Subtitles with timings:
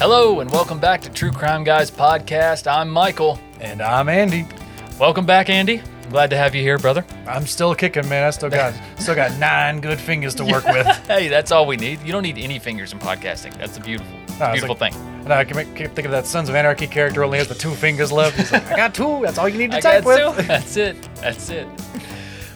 [0.00, 2.66] Hello, and welcome back to True Crime Guys podcast.
[2.66, 3.38] I'm Michael.
[3.60, 4.46] And I'm Andy.
[4.98, 5.80] Welcome back, Andy.
[6.04, 7.04] I'm Glad to have you here, brother.
[7.26, 8.24] I'm still kicking, man.
[8.24, 10.86] I still got still got nine good fingers to work with.
[11.06, 12.00] Hey, that's all we need.
[12.02, 13.56] You don't need any fingers in podcasting.
[13.58, 15.02] That's a beautiful, No, beautiful like- thing.
[15.24, 17.72] And I keep keep thinking of that Sons of Anarchy character only has the two
[17.74, 18.38] fingers left.
[18.38, 19.20] He's like, I got two.
[19.22, 20.18] That's all you need to I type with.
[20.38, 20.42] two.
[20.44, 21.08] That's it.
[21.16, 21.68] That's it.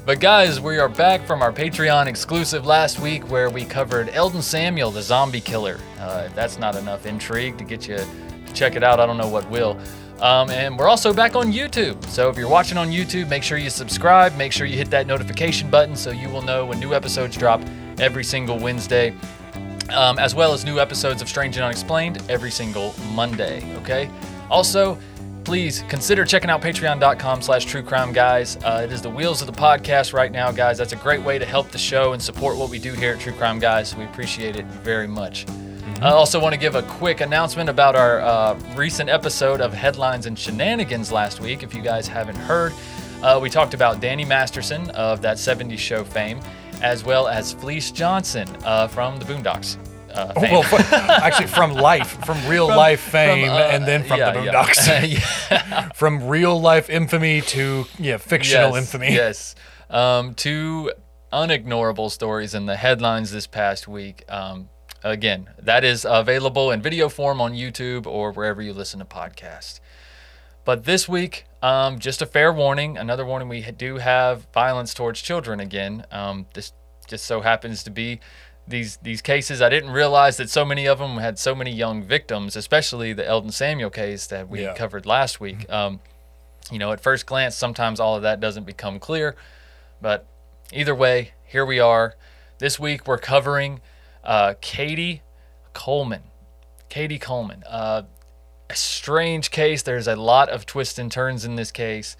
[0.06, 4.42] But guys, we are back from our Patreon exclusive last week where we covered Eldon
[4.42, 5.78] Samuel, the zombie killer.
[5.98, 8.06] Uh, if that's not enough intrigue to get you to
[8.52, 9.80] check it out, I don't know what will.
[10.20, 12.04] Um, and we're also back on YouTube.
[12.10, 14.36] So if you're watching on YouTube, make sure you subscribe.
[14.36, 17.62] Make sure you hit that notification button so you will know when new episodes drop
[17.98, 19.14] every single Wednesday,
[19.88, 23.74] um, as well as new episodes of Strange and Unexplained every single Monday.
[23.76, 24.10] Okay.
[24.50, 24.98] Also,
[25.44, 29.46] please consider checking out patreon.com slash true crime guys uh, it is the wheels of
[29.46, 30.78] the podcast right now guys.
[30.78, 33.20] That's a great way to help the show and support what we do here at
[33.20, 33.94] true crime guys.
[33.94, 35.46] We appreciate it very much.
[36.00, 40.26] I also want to give a quick announcement about our uh, recent episode of headlines
[40.26, 42.72] and shenanigans last week if you guys haven't heard.
[43.22, 46.40] Uh, we talked about danny masterson of that 70s show fame
[46.82, 49.78] as well as fleece johnson uh, from the boondocks
[50.14, 50.52] uh, fame.
[50.52, 54.38] Well, f- actually, from life, from real life fame, uh, and then from yeah, the.
[54.40, 54.84] Boondocks.
[55.50, 55.88] Yeah.
[55.94, 59.12] from real life infamy to yeah, fictional yes, infamy.
[59.12, 59.54] Yes.
[59.90, 60.92] Um, two
[61.32, 64.24] unignorable stories in the headlines this past week.
[64.28, 64.68] Um,
[65.02, 69.80] again, that is available in video form on YouTube or wherever you listen to podcasts.
[70.64, 75.20] But this week, um, just a fair warning, another warning, we do have violence towards
[75.20, 76.06] children again.
[76.10, 76.72] Um, this
[77.06, 78.20] just so happens to be
[78.66, 79.60] these these cases.
[79.60, 83.26] I didn't realize that so many of them had so many young victims, especially the
[83.26, 84.74] Eldon Samuel case that we Yeah.
[84.74, 85.70] covered last week.
[85.70, 86.00] Um,
[86.70, 89.36] you know, at first glance, sometimes all of that doesn't become clear.
[90.00, 90.26] But
[90.72, 92.16] either way, here we are.
[92.58, 93.80] This week we're covering
[94.22, 95.22] uh, Katie
[95.74, 96.22] Coleman.
[96.88, 97.62] Katie Coleman.
[97.68, 98.02] Uh,
[98.70, 99.82] a strange case.
[99.82, 102.16] There's a lot of twists and turns in this case,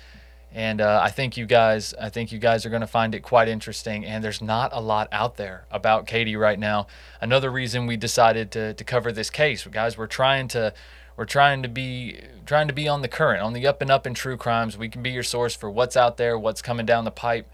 [0.55, 3.21] and uh, I think you guys, I think you guys are going to find it
[3.21, 4.05] quite interesting.
[4.05, 6.87] And there's not a lot out there about Katie right now.
[7.21, 10.73] Another reason we decided to to cover this case, guys, we're trying to
[11.17, 14.07] we're trying to be trying to be on the current, on the up and up
[14.07, 14.79] in true crimes.
[14.79, 17.51] We can be your source for what's out there, what's coming down the pipe,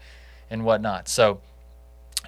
[0.49, 1.09] and whatnot.
[1.09, 1.41] So.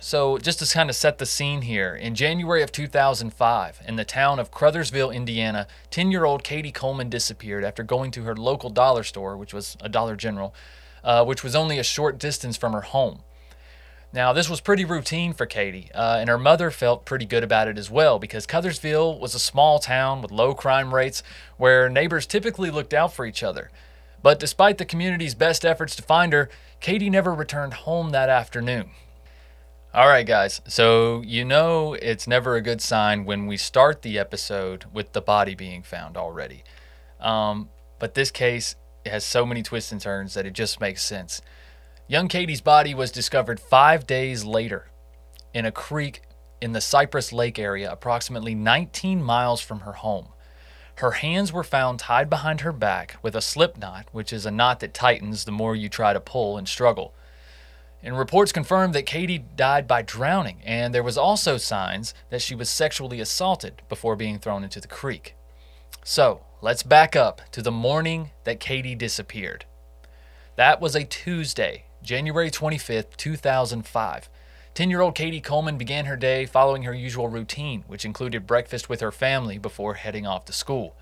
[0.05, 4.03] So, just to kind of set the scene here, in January of 2005, in the
[4.03, 8.69] town of Crothersville, Indiana, 10 year old Katie Coleman disappeared after going to her local
[8.69, 10.53] dollar store, which was a Dollar General,
[11.05, 13.19] uh, which was only a short distance from her home.
[14.11, 17.69] Now, this was pretty routine for Katie, uh, and her mother felt pretty good about
[17.69, 21.23] it as well because Crothersville was a small town with low crime rates
[21.55, 23.71] where neighbors typically looked out for each other.
[24.21, 26.49] But despite the community's best efforts to find her,
[26.81, 28.89] Katie never returned home that afternoon.
[29.95, 30.59] All right, guys.
[30.67, 35.21] So, you know, it's never a good sign when we start the episode with the
[35.21, 36.63] body being found already.
[37.19, 41.43] Um, but this case has so many twists and turns that it just makes sense.
[42.07, 44.87] Young Katie's body was discovered five days later
[45.53, 46.23] in a creek
[46.59, 50.29] in the Cypress Lake area, approximately 19 miles from her home.
[50.95, 54.51] Her hands were found tied behind her back with a slip knot, which is a
[54.51, 57.13] knot that tightens the more you try to pull and struggle.
[58.03, 62.53] And reports confirmed that Katie died by drowning, and there was also signs that she
[62.53, 65.35] was sexually assaulted before being thrown into the creek.
[66.03, 69.63] So, let's back up to the morning that Katie disappeared.
[70.57, 74.29] That was a Tuesday, January 25th, 2005.
[74.73, 78.89] 10 year old Katie Coleman began her day following her usual routine, which included breakfast
[78.89, 80.95] with her family before heading off to school.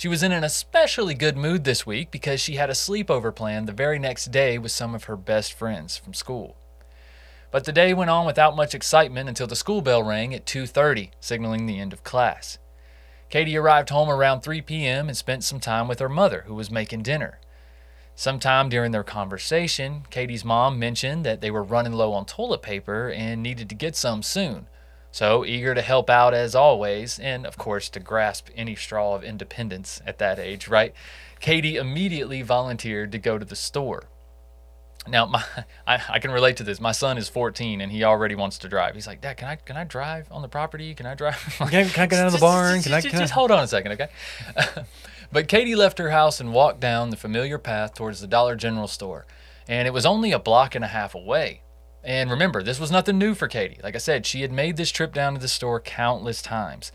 [0.00, 3.68] She was in an especially good mood this week because she had a sleepover planned
[3.68, 6.56] the very next day with some of her best friends from school.
[7.50, 11.10] But the day went on without much excitement until the school bell rang at 2:30,
[11.20, 12.56] signaling the end of class.
[13.28, 15.06] Katie arrived home around 3 p.m.
[15.06, 17.38] and spent some time with her mother, who was making dinner.
[18.14, 23.10] Sometime during their conversation, Katie's mom mentioned that they were running low on toilet paper
[23.10, 24.66] and needed to get some soon.
[25.12, 29.24] So, eager to help out as always, and of course to grasp any straw of
[29.24, 30.94] independence at that age, right?
[31.40, 34.04] Katie immediately volunteered to go to the store.
[35.08, 35.42] Now, my,
[35.86, 36.80] I, I can relate to this.
[36.80, 38.94] My son is 14 and he already wants to drive.
[38.94, 40.94] He's like, Dad, can I can I drive on the property?
[40.94, 41.36] Can I drive?
[41.58, 42.82] Can, can I get out of the barn?
[42.82, 44.08] Can I, just- can I- just hold on a second, okay?
[45.32, 48.86] but Katie left her house and walked down the familiar path towards the Dollar General
[48.86, 49.26] store.
[49.66, 51.62] And it was only a block and a half away.
[52.02, 53.78] And remember, this was nothing new for Katie.
[53.82, 56.92] Like I said, she had made this trip down to the store countless times.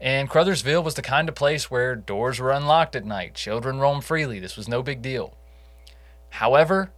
[0.00, 4.04] And Crothersville was the kind of place where doors were unlocked at night, children roamed
[4.04, 4.40] freely.
[4.40, 5.36] This was no big deal.
[6.30, 6.90] However,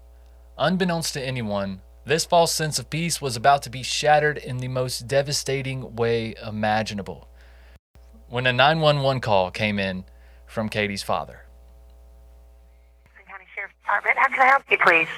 [0.57, 4.69] unbeknownst to anyone, this false sense of peace was about to be shattered in the
[4.69, 7.29] most devastating way imaginable.
[8.29, 10.05] when a 911 call came in
[10.47, 11.41] from Katie's father.
[13.29, 14.17] County Sheriff's Department.
[14.17, 15.09] How can I help you, please?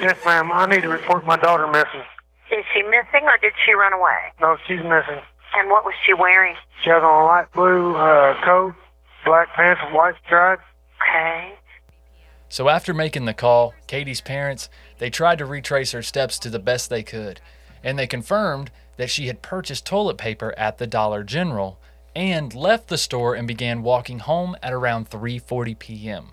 [0.00, 0.50] Yes, ma'am.
[0.52, 2.02] I need to report my daughter missing.
[2.50, 4.32] Is she missing or did she run away?
[4.40, 5.20] No, she's missing.
[5.56, 6.54] And what was she wearing?
[6.82, 8.74] She has on a light blue uh, coat,
[9.24, 10.62] black pants with white stripes.
[11.02, 11.54] Okay.
[12.48, 16.58] So after making the call, Katie's parents, they tried to retrace her steps to the
[16.58, 17.40] best they could,
[17.82, 21.78] and they confirmed that she had purchased toilet paper at the Dollar General
[22.16, 26.28] and left the store and began walking home at around 3:40 p.m.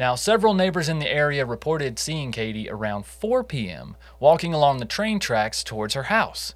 [0.00, 3.96] Now, several neighbors in the area reported seeing Katie around 4 p.m.
[4.18, 6.54] walking along the train tracks towards her house.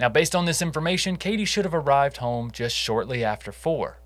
[0.00, 3.98] Now, based on this information, Katie should have arrived home just shortly after 4.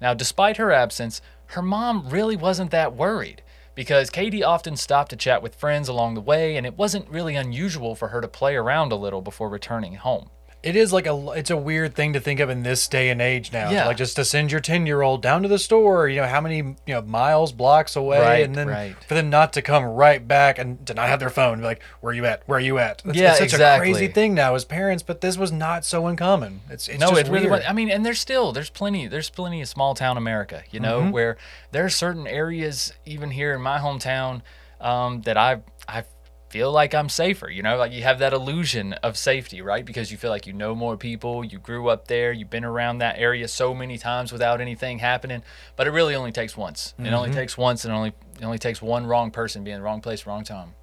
[0.00, 3.44] Now, despite her absence, her mom really wasn't that worried
[3.76, 7.36] because Katie often stopped to chat with friends along the way, and it wasn't really
[7.36, 10.30] unusual for her to play around a little before returning home.
[10.62, 13.22] It is like a it's a weird thing to think of in this day and
[13.22, 13.70] age now.
[13.70, 13.86] Yeah.
[13.86, 16.40] Like just to send your ten year old down to the store, you know, how
[16.42, 18.94] many you know miles, blocks away, Right, and then right.
[19.08, 21.82] for them not to come right back and to not have their phone, be like,
[22.02, 22.42] where are you at?
[22.46, 23.00] Where are you at?
[23.06, 23.90] It's, Yeah, it's such exactly.
[23.90, 26.60] a crazy thing now as parents, but this was not so uncommon.
[26.68, 27.62] It's, it's no, it really was.
[27.66, 31.00] I mean, and there's still there's plenty there's plenty of small town America, you know,
[31.00, 31.10] Mm-hmm.
[31.12, 31.36] where
[31.72, 34.42] there are certain areas even here in my hometown
[34.80, 36.04] um, that I've I
[36.50, 37.48] feel like I'm safer.
[37.48, 39.84] You know, like you have that illusion of safety, right?
[39.84, 42.98] Because you feel like you know more people, you grew up there, you've been around
[42.98, 45.42] that area so many times without anything happening.
[45.76, 46.92] But it really only takes once.
[46.98, 47.14] It Mm-hmm.
[47.14, 50.00] only takes once, and only it only takes one wrong person being in the wrong
[50.00, 50.74] place, wrong time.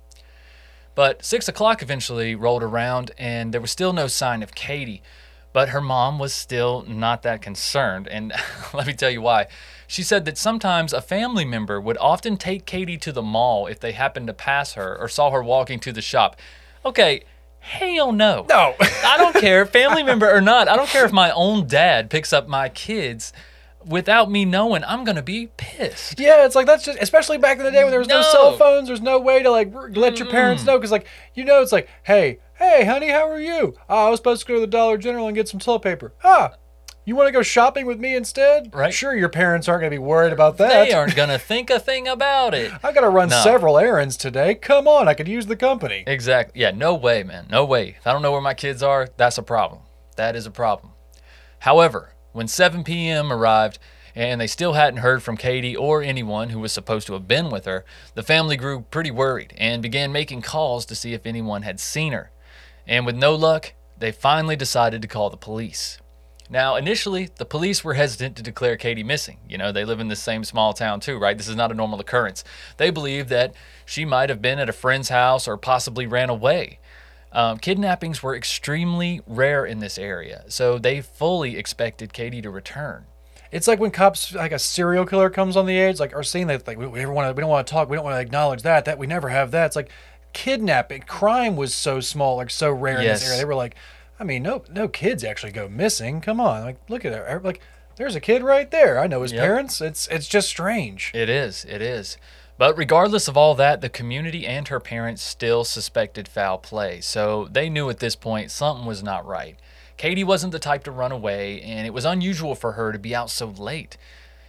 [0.95, 5.03] But six o'clock eventually rolled around, and there was still no sign of Katie.
[5.53, 8.33] But her mom was still not that concerned, and
[8.73, 9.47] let me tell you why.
[9.87, 13.79] She said that sometimes a family member would often take Katie to the mall if
[13.79, 16.35] they happened to pass her or saw her walking to the shop.
[16.85, 17.23] Okay,
[17.59, 18.45] hell no.
[18.49, 18.75] No.
[18.79, 20.67] I don't care, family member or not.
[20.67, 23.31] I don't care if my own dad picks up my kids
[23.85, 24.83] without me knowing.
[24.83, 26.19] I'm gonna be pissed.
[26.19, 28.31] Yeah, it's like that's just especially back in the day when there was no, No.
[28.31, 28.89] cell phones.
[28.89, 31.87] There's no way to like let your parents know because like you know it's like
[32.03, 33.75] hey hey honey how are you?
[33.87, 36.11] Oh, I was supposed to go to the Dollar General and get some toilet paper.
[36.25, 36.51] Ah,
[37.07, 38.69] you want to go shopping with me instead?
[38.75, 38.93] Right.
[38.93, 40.85] Sure, your parents aren't gonna be worried about that.
[40.87, 42.71] They aren't gonna think a thing about it.
[42.83, 43.41] I gotta run No.
[43.43, 44.55] several errands today.
[44.55, 46.03] Come on, I could use the company.
[46.05, 46.61] Exactly.
[46.61, 47.47] Yeah, no way, man.
[47.49, 47.95] No way.
[47.97, 49.81] If I don't know where my kids are, that's a problem.
[50.17, 50.91] That is a problem.
[51.59, 53.31] However, when 7 p.m.
[53.31, 53.79] arrived
[54.13, 57.49] and they still hadn't heard from Katie or anyone who was supposed to have been
[57.49, 61.61] with her, the family grew pretty worried and began making calls to see if anyone
[61.61, 62.31] had seen her.
[62.85, 65.99] And with no luck, they finally decided to call the police.
[66.49, 69.37] Now, initially, the police were hesitant to declare Katie missing.
[69.49, 71.37] You know, they live in the same small town too, right?
[71.37, 72.43] This is not a normal occurrence.
[72.77, 73.53] They believe that
[73.85, 76.79] she might have been at a friend's house or possibly ran away.
[77.33, 83.05] Um, kidnappings were extremely rare in this area, so they fully expected Katie to return.
[83.51, 86.47] It's like when cops like a serial killer comes on the edge, like are seeing
[86.47, 88.15] that like we, we never want to we don't want to talk, we don't want
[88.15, 89.67] to acknowledge that that we never have that.
[89.67, 89.89] It's like
[90.33, 93.37] kidnapping, crime was so small, like so rare in this area.
[93.39, 93.75] They were like,
[94.19, 96.21] I mean, no no kids actually go missing.
[96.21, 97.61] Come on, like look at it, like
[97.97, 98.99] there's a kid right there.
[98.99, 99.41] I know his Yep.
[99.41, 99.81] parents.
[99.81, 101.11] It's it's just strange.
[101.13, 102.17] It is, it is.
[102.57, 107.47] But regardless of all that, the community and her parents still suspected foul play, so
[107.51, 109.57] they knew at this point something was not right.
[109.95, 113.15] Katie wasn't the type to run away, and it was unusual for her to be
[113.15, 113.97] out so late.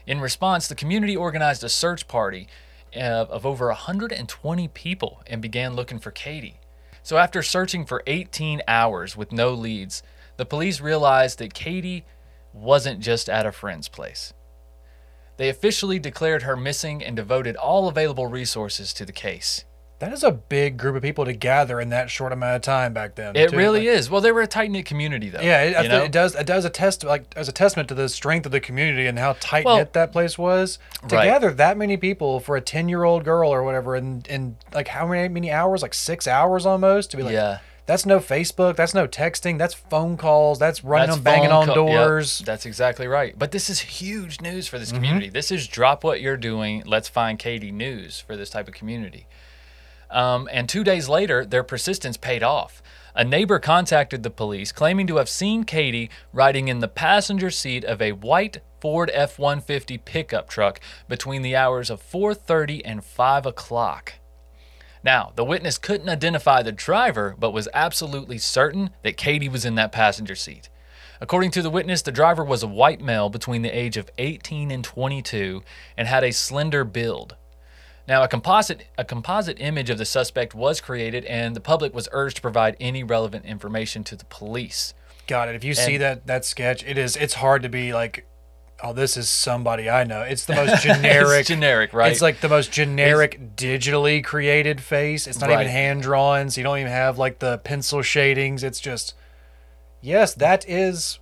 [0.07, 2.49] In response, the community organized a search party
[2.95, 6.58] of, of over 120 people and began looking for Katie.
[7.09, 10.03] So, after searching for 18 hours with no leads,
[10.37, 12.05] the police realized that Katie
[12.53, 14.35] wasn't just at a friend's place.
[15.39, 19.65] They officially declared her missing and devoted all available resources to the case.
[20.01, 22.93] That is a big group of people to gather in that short amount of time
[22.93, 23.35] back then.
[23.35, 23.57] It too.
[23.57, 24.09] really Like, is.
[24.09, 25.41] Well, they were a tight knit community, though.
[25.41, 26.05] Yeah, it, I you know?
[26.05, 26.37] it does.
[26.37, 29.35] It does attest like as a testament to the strength of the community and how
[29.41, 30.79] tight knit Well- that place was.
[31.09, 31.25] To Right.
[31.25, 34.87] gather that many people for a ten year old girl or whatever, and in like
[34.89, 35.83] how many many hours?
[35.83, 37.33] Like six hours almost to be like.
[37.33, 37.59] Yeah.
[37.87, 38.77] That's no Facebook.
[38.77, 39.57] That's no texting.
[39.57, 40.59] That's phone calls.
[40.59, 42.41] That's running on banging on yep, doors.
[42.45, 43.35] that's exactly right.
[43.39, 44.97] But this is huge news for this Mm-hmm.
[44.97, 45.29] community.
[45.31, 46.83] This is drop what you're doing.
[46.85, 49.27] Let's find Katie news for this type of community.
[50.11, 52.83] Um, and two days later, their persistence paid off.
[53.15, 57.85] A neighbor contacted the police claiming to have seen Katie riding in the passenger seat
[57.85, 64.15] of a white Ford F-150 pickup truck between the hours of 4:30 and 5 o'clock.
[65.03, 69.75] Now, the witness couldn't identify the driver, but was absolutely certain that Katie was in
[69.77, 70.69] that passenger seat.
[71.21, 74.71] According to the witness, the driver was a white male between the age of 18
[74.71, 75.63] and 22
[75.97, 77.37] and had a slender build.
[78.09, 82.09] Now, a composite a composite image of the suspect was created and the public was
[82.11, 84.95] urged to provide any relevant information to the police.
[85.27, 85.55] Got it.
[85.55, 88.27] if you see that that sketch, it is it's hard to be like,
[88.83, 90.23] oh, this is somebody I know.
[90.23, 91.41] It's the most generic.
[91.41, 92.11] It's generic, right?
[92.11, 95.27] It's like the most generic digitally created face.
[95.27, 95.61] It's not Right.
[95.61, 98.63] even hand drawn, so you don't even have like the pencil shadings.
[98.65, 99.13] It's just,
[100.01, 101.19] yes, that is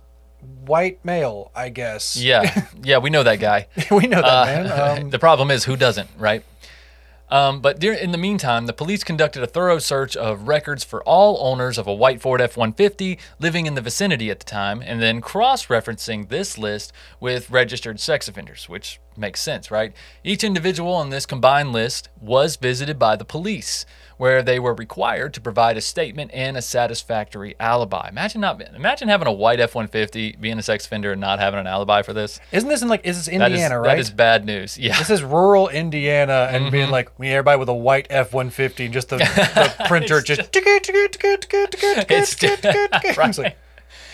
[0.65, 2.15] white male, I guess.
[2.15, 3.67] yeah, yeah, we know that guy.
[3.91, 5.01] we know that Uh, man.
[5.03, 6.43] Um, the problem is who doesn't, right?
[7.29, 11.37] Um, but in the meantime, the police conducted a thorough search of records for all
[11.41, 15.01] owners of a white Ford F 150 living in the vicinity at the time, and
[15.01, 19.93] then cross referencing this list with registered sex offenders, which makes sense, right?
[20.23, 23.85] Each individual on this combined list was visited by the police,
[24.17, 28.07] where they were required to provide a statement and a satisfactory alibi.
[28.09, 31.59] Imagine not imagine having a white F 150, being a sex offender, and not having
[31.59, 32.39] an alibi for this.
[32.51, 33.89] isn't this in like is this That is- Indiana, right?
[33.95, 34.77] That is bad news.
[34.77, 34.97] Yeah.
[34.97, 36.71] This is rural Indiana, and Mm-hmm.
[36.71, 39.85] being like, we need everybody with a white F one fifty, and just the, the
[39.87, 40.41] printer just.
[40.55, 43.57] It's- It's like,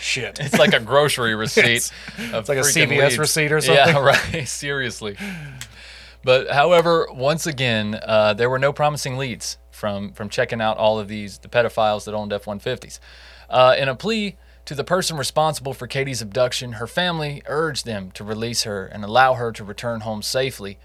[0.00, 0.38] shit.
[0.40, 1.90] It's like a grocery receipt.
[2.18, 3.94] It's like a CVS receipt or something.
[3.94, 3.98] Yeah,
[4.32, 4.46] right.
[4.48, 5.16] Seriously.
[6.22, 10.98] But however, once again, uh, there were no promising leads from from checking out all
[10.98, 12.98] of these the pedophiles that owned F-150s.
[13.50, 18.10] Uh, in a plea to the person responsible for Katie's abduction, her family urged them
[18.12, 20.78] to release her and allow her to return home safely.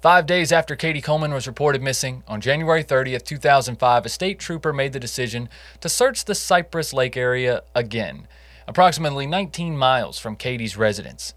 [0.00, 4.72] Five days after Katie Coleman was reported missing, on January 30th, 2005, a state trooper
[4.72, 5.48] made the decision
[5.80, 8.28] to search the Cypress Lake area again,
[8.68, 11.34] approximately 19 miles from Katie's residence.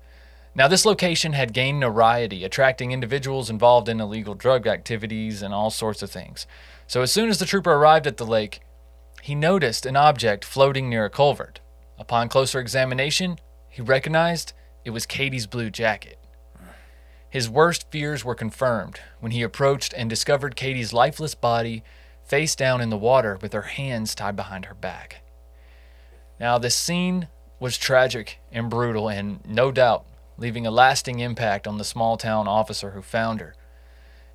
[0.53, 5.71] Now, this location had gained notoriety, attracting individuals involved in illegal drug activities and all
[5.71, 6.45] sorts of things.
[6.91, 8.59] So, as soon as the trooper arrived at the lake,
[9.21, 11.61] he noticed an object floating near a culvert.
[11.97, 13.37] Upon closer examination,
[13.69, 14.51] he recognized
[14.83, 16.19] it was Katie's blue jacket.
[17.29, 21.81] His worst fears were confirmed when he approached and discovered Katie's lifeless body
[22.25, 25.21] face down in the water with her hands tied behind her back.
[26.41, 30.05] Now, this scene was tragic and brutal, and no doubt
[30.35, 33.55] leaving a lasting impact on the small town officer who found her.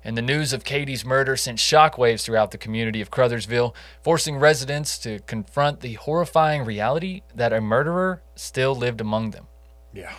[0.07, 4.97] And the news of Katie's murder sent shockwaves throughout the community of Crothersville, forcing residents
[4.99, 9.47] to confront the horrifying reality that a murderer still lived among them.
[9.93, 10.13] Yeah.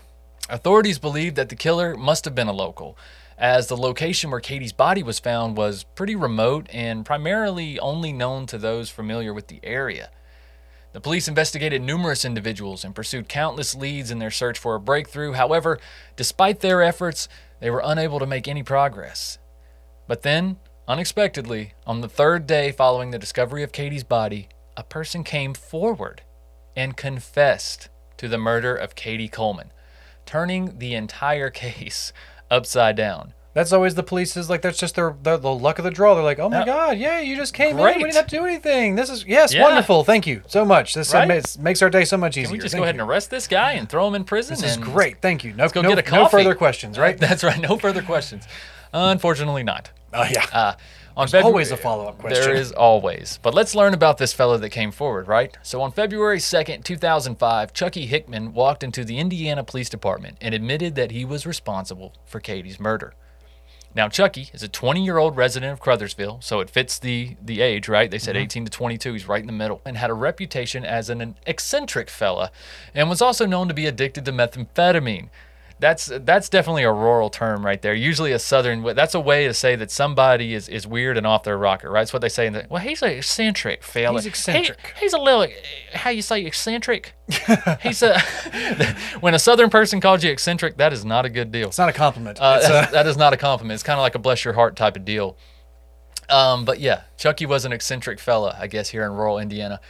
[0.51, 2.99] Authorities believe that the killer must have been a local,
[3.39, 8.45] as the location where Katie's body was found was pretty remote and primarily only known
[8.45, 10.11] to those familiar with the area.
[10.93, 15.33] The police investigated numerous individuals and pursued countless leads in their search for a breakthrough.
[15.33, 15.79] However,
[16.15, 17.27] despite their efforts,
[17.61, 19.39] they were unable to make any progress.
[20.09, 20.57] But then,
[20.89, 26.23] unexpectedly, on the third day following the discovery of Katie's body, a person came forward
[26.75, 29.71] and confessed to the murder of Katie Coleman,
[30.27, 32.13] turning the entire case
[32.51, 33.35] upside down.
[33.55, 36.15] That's always the police's like that's just their, their the luck of the draw.
[36.15, 37.77] They're like, oh my god, yeah, you just came in.
[37.79, 37.99] We Great.
[37.99, 38.95] didn't have to do anything.
[38.95, 39.65] This is yes, Yeah.
[39.65, 40.05] wonderful.
[40.05, 40.95] Thank you so much.
[40.95, 41.27] This Right?
[41.27, 42.45] makes, makes our day so much easier.
[42.47, 43.01] Can we just Thank go ahead you.
[43.01, 44.55] and arrest this guy and throw him in prison?
[44.61, 45.21] This is great.
[45.21, 45.55] Thank you.
[45.55, 46.23] No, go no, get a coffee.
[46.23, 47.19] no further questions, right?
[47.19, 47.59] That's right.
[47.61, 48.47] No further questions.
[48.93, 49.91] Unfortunately, not.
[50.13, 50.47] Oh yeah.
[50.53, 50.75] Uh,
[51.17, 52.41] on There's always a follow-up question.
[52.41, 53.41] There is always.
[53.43, 55.59] But let's learn about this fellow that came forward, right?
[55.65, 60.95] So on February 2nd, 2005, Chucky Hickman walked into the Indiana Police Department and admitted
[60.95, 63.15] that he was responsible for Katie's murder.
[63.97, 67.61] Now, Chucky is a 20 year old resident of Crothersville, so it fits the, the
[67.63, 68.09] age, right?
[68.09, 69.15] They said 18 to 22.
[69.15, 72.53] He's right in the middle, and had a reputation as an eccentric fella,
[72.95, 75.31] and was also known to be addicted to methamphetamine.
[75.81, 77.95] That's that's definitely a rural term right there.
[77.95, 78.83] Usually a southern.
[78.97, 82.01] That's a way to say that somebody is, is weird and off their rocker, right?
[82.01, 82.49] That's what they say.
[82.49, 84.15] In the, well, he's an eccentric fella.
[84.17, 84.95] He's He- eccentric.
[84.99, 85.47] he's a little.
[85.95, 87.13] How you say eccentric?
[87.83, 88.19] he's a.
[89.21, 91.69] when a southern person calls you eccentric, that is not a good deal.
[91.69, 92.41] It's not a compliment.
[92.41, 93.75] Uh, that's- that is not a compliment.
[93.75, 95.37] It's kind of like a bless your heart type of deal.
[96.29, 99.81] Um, but yeah, Chucky was an eccentric fella, I guess, here in rural Indiana.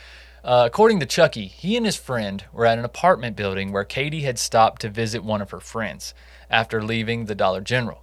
[0.48, 4.22] Uh, according to Chucky, he and his friend were at an apartment building where Katie
[4.22, 6.14] had stopped to visit one of her friends
[6.48, 8.02] after leaving the Dollar General.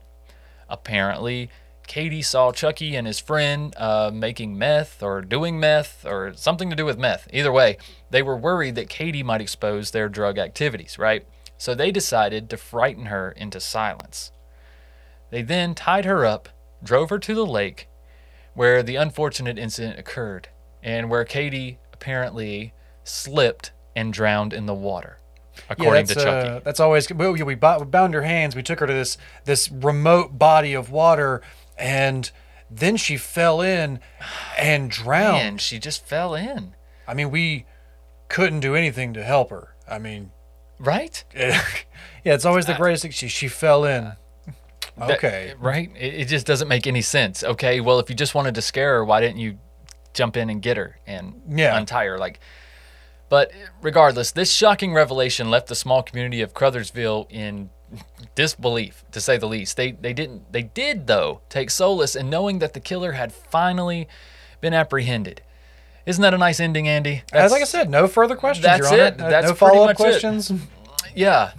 [0.70, 1.50] Apparently,
[1.88, 6.76] Katie saw Chucky and his friend uh, making meth or doing meth or something to
[6.76, 7.28] do with meth.
[7.34, 7.80] Either way,
[8.12, 11.26] they were worried that Katie might expose their drug activities, right?
[11.58, 14.32] So they decided to frighten her into silence.
[15.32, 16.50] They then tied her up,
[16.84, 17.90] drove her to the lake
[18.54, 20.50] where the unfortunate incident occurred,
[20.84, 22.74] and where Katie apparently
[23.04, 25.18] slipped and drowned in the water,
[25.56, 26.50] yeah, according to that's, Chucky.
[26.50, 28.56] uh, that's always we, we bo- we bound her hands.
[28.56, 31.42] We took her to this this remote body of water,
[31.78, 32.30] and
[32.70, 34.00] then she fell in
[34.58, 35.38] and drowned.
[35.42, 36.76] and she just fell in,
[37.08, 37.66] I mean, we
[38.28, 39.76] couldn't do anything to help her.
[39.88, 40.32] I mean,
[40.80, 41.24] right?
[41.36, 41.62] yeah,
[42.26, 43.12] it's always the greatest thing.
[43.12, 44.04] She she fell in.
[44.04, 44.18] That-
[45.18, 45.54] Okay.
[45.60, 45.92] right?
[45.98, 47.44] It, it just doesn't make any sense.
[47.44, 49.60] Okay, well, if you just wanted to scare her, why didn't you
[50.16, 51.78] jump in and get her and Yeah.
[51.78, 52.18] untie her?
[52.18, 52.40] Like,
[53.30, 57.70] But regardless, this shocking revelation left the small community of Crothersville in
[58.36, 59.78] disbelief, to say the least.
[59.78, 64.08] They they didn't they did though take solace in knowing that the killer had finally
[64.62, 65.42] been apprehended.
[66.06, 67.24] Isn't that a nice ending, Andy?
[67.34, 68.64] As like I said, no further questions.
[68.66, 69.20] That's Your it.
[69.20, 70.04] Uh, That's no follow up much it.
[70.22, 70.52] questions.
[71.16, 71.52] Yeah.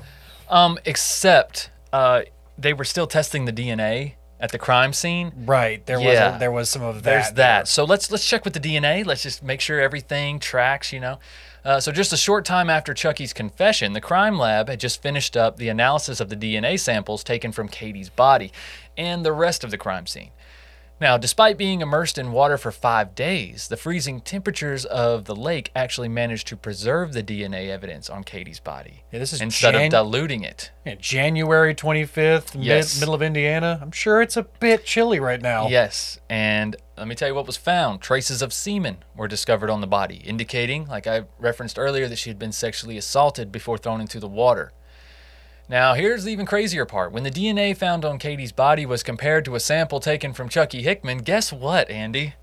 [0.48, 2.22] Um, except uh,
[2.56, 5.33] they were still testing the DNA at the crime scene.
[5.47, 5.85] Right.
[5.87, 6.26] There Yeah.
[6.28, 7.05] was a, there was some of that.
[7.05, 7.35] There's there.
[7.35, 7.69] that.
[7.69, 9.05] So let's let's check with the DNA.
[9.05, 10.93] Let's just make sure everything tracks.
[10.93, 11.19] You know.
[11.64, 15.37] Uh, so just a short time after Chucky's confession, the crime lab had just finished
[15.37, 18.52] up the analysis of the DNA samples taken from Katie's body
[18.97, 20.31] and the rest of the crime scene.
[20.98, 25.70] Now, despite being immersed in water for five days, the freezing temperatures of the lake
[25.76, 29.84] actually managed to preserve the DNA evidence on Katie's body Yeah, this is instead Jan-
[29.86, 30.70] of diluting it.
[30.86, 32.94] Yeah, January 25th, Yes.
[32.94, 33.78] mid, middle of Indiana.
[33.82, 35.68] I'm sure it's a bit chilly right now.
[35.68, 38.00] Yes, and let me tell you what was found.
[38.00, 42.30] Traces of semen were discovered on the body, indicating, like I referenced earlier, that she
[42.30, 44.72] had been sexually assaulted before thrown into the water.
[45.68, 47.11] Now, here's the even crazier part.
[47.12, 50.82] When the DNA found on Katie's body was compared to a sample taken from Chucky
[50.82, 52.35] Hickman, guess what, Andy?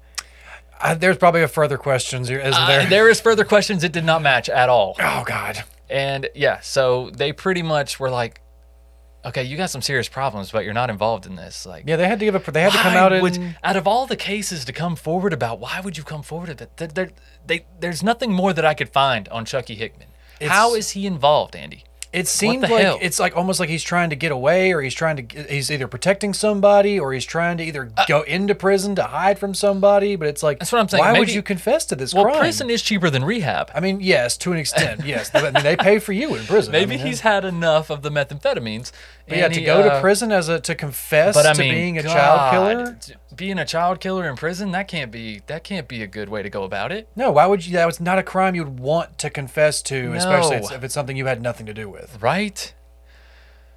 [0.81, 2.81] Uh, there's probably a further questions, isn't there?
[2.81, 3.83] Uh, there is further questions.
[3.83, 4.95] It did not match at all.
[4.99, 5.63] oh God.
[5.89, 8.41] And yeah, so they pretty much were like,
[9.23, 11.65] okay, you got some serious problems, but you're not involved in this.
[11.65, 12.51] Like, Yeah, they had to give a.
[12.51, 13.21] They had to come out and.
[13.21, 16.49] would- out of all the cases to come forward about, why would you come forward
[16.49, 16.77] it?
[16.77, 17.09] There, there,
[17.45, 20.09] they, there's nothing more that I could find on Chucky Hickman.
[20.41, 21.85] How is he involved, Andy?
[22.13, 22.99] It seemed like hell?
[23.01, 25.43] it's like almost like he's trying to get away, or he's trying to.
[25.49, 29.53] He's either protecting somebody, or he's trying to either go into prison to hide from
[29.53, 30.15] somebody.
[30.15, 31.01] But it's like Uh, That's what I'm saying.
[31.03, 32.39] Why would you confess to this Well, crime?
[32.39, 33.71] prison is cheaper than rehab.
[33.73, 35.31] I mean, yes, to an extent, yes.
[35.33, 36.75] I mean, they pay for you in prison.
[36.75, 38.91] I Maybe mean, he's had enough of the methamphetamines.
[39.27, 41.97] But yeah, to he, go to uh, prison as a to confess I to being
[41.97, 43.17] a God, child killer.
[43.35, 46.41] Being a child killer in prison, that can't be that can't be a good way
[46.43, 47.07] to go about it.
[47.15, 47.73] No, why would you?
[47.73, 50.69] That was not a crime you'd want to confess to, especially No.
[50.75, 52.21] if it's something you had nothing to do with.
[52.21, 52.73] Right?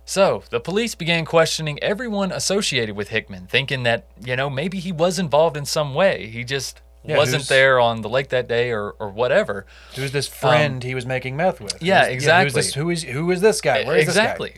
[0.04, 4.92] So, the police began questioning everyone associated with Hickman, thinking that, you know, maybe he
[4.92, 6.28] was involved in some way.
[6.28, 9.66] He just Yeah, wasn't who's- there on the lake that day or, or whatever.
[9.96, 11.74] Who's this friend he was making meth with?
[11.74, 12.44] Um, yeah, Who's- exactly.
[12.44, 13.82] who's this, who is who is this guy?
[13.84, 14.54] Where is exactly.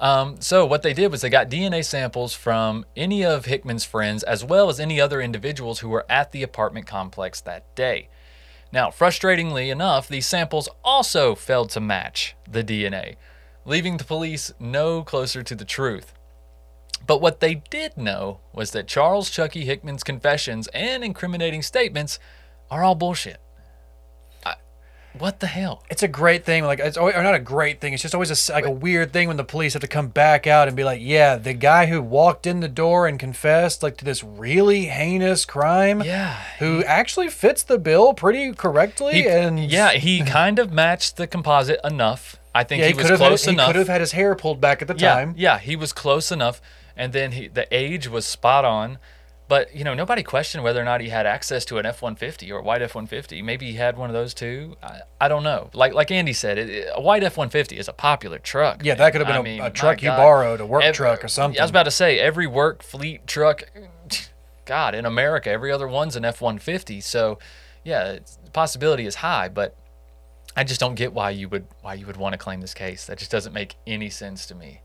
[0.00, 4.22] Um, so, what they did was they got DNA samples from any of Hickman's friends
[4.22, 8.08] as well as any other individuals who were at the apartment complex that day.
[8.72, 13.16] Now, frustratingly enough, these samples also failed to match the DNA,
[13.66, 16.14] leaving the police no closer to the truth.
[17.06, 22.18] But what they did know was that Charles Chucky Hickman's confessions and incriminating statements
[22.70, 23.40] are all bullshit.
[25.18, 25.82] What the hell?
[25.90, 26.64] It's a great thing.
[26.64, 27.92] Like it's always, or not a great thing.
[27.92, 30.46] It's just always a like a weird thing when the police have to come back
[30.46, 33.96] out and be like, "Yeah, the guy who walked in the door and confessed like
[33.98, 36.34] to this really heinous crime, Yeah.
[36.60, 41.26] who actually fits the bill pretty correctly." He, and yeah, he kind of matched the
[41.26, 42.36] composite enough.
[42.54, 44.34] I think yeah, he, he was have had, close he could have had his hair
[44.36, 45.34] pulled back at the yeah, time.
[45.36, 46.60] yeah, he was close enough,
[46.96, 48.98] and then he, the age was spot on.
[49.50, 52.14] But you know, nobody questioned whether or not he had access to an F one
[52.14, 53.42] fifty or a white F one fifty.
[53.42, 54.76] Maybe he had one of those too.
[54.80, 55.70] I, I don't know.
[55.74, 58.84] Like like Andy said, it, it- a white F one fifty is a popular truck.
[58.84, 58.98] Yeah, man.
[58.98, 60.16] that could have been I a- mean, a truck you God.
[60.18, 61.60] borrowed, a work Ev- truck or something.
[61.60, 63.64] I was about to say every work fleet truck.
[64.66, 67.00] God, in America, every other one's an F one fifty.
[67.00, 67.40] So,
[67.82, 69.74] yeah, the possibility is high, but
[70.56, 73.06] I just don't get why you would why you would want to claim this case.
[73.06, 74.80] That just doesn't make any sense to me.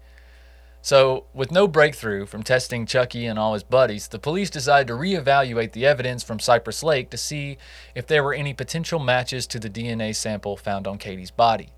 [0.86, 4.94] So, with no breakthrough from testing Chucky and all his buddies, the police decided to
[4.94, 7.58] reevaluate the evidence from Cypress Lake to see
[7.96, 11.70] if there were any potential matches to the DNA sample found on Katie's body.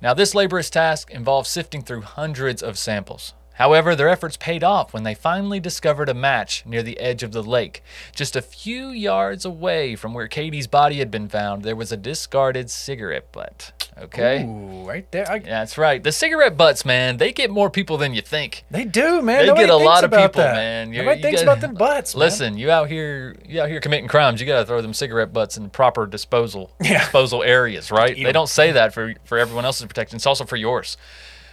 [0.00, 3.34] Now, this laborious task involved sifting through hundreds of samples.
[3.56, 7.32] However, their efforts paid off when they finally discovered a match near the edge of
[7.32, 7.82] the lake.
[8.14, 11.96] Just a few yards away from where Katie's body had been found, there was a
[11.98, 13.75] discarded cigarette butt.
[13.98, 14.44] Okay?
[14.44, 15.30] Ooh, right there.
[15.30, 16.02] I, that's right.
[16.02, 18.64] The cigarette butts, man, they get more people than you think.
[18.70, 19.38] They do, man.
[19.40, 20.54] They Nobody get a lot of people, that.
[20.54, 20.92] man.
[20.92, 22.14] You're- Nobody you thinks gotta- about them butts.
[22.14, 22.20] man.
[22.20, 24.38] Listen, you out here, you out here committing crimes.
[24.40, 26.98] You gotta throw them cigarette butts in proper disposal Yeah.
[27.00, 28.16] disposal areas, right?
[28.16, 30.16] Eat They don't say that for for everyone else's protection.
[30.16, 30.98] It's also for yours.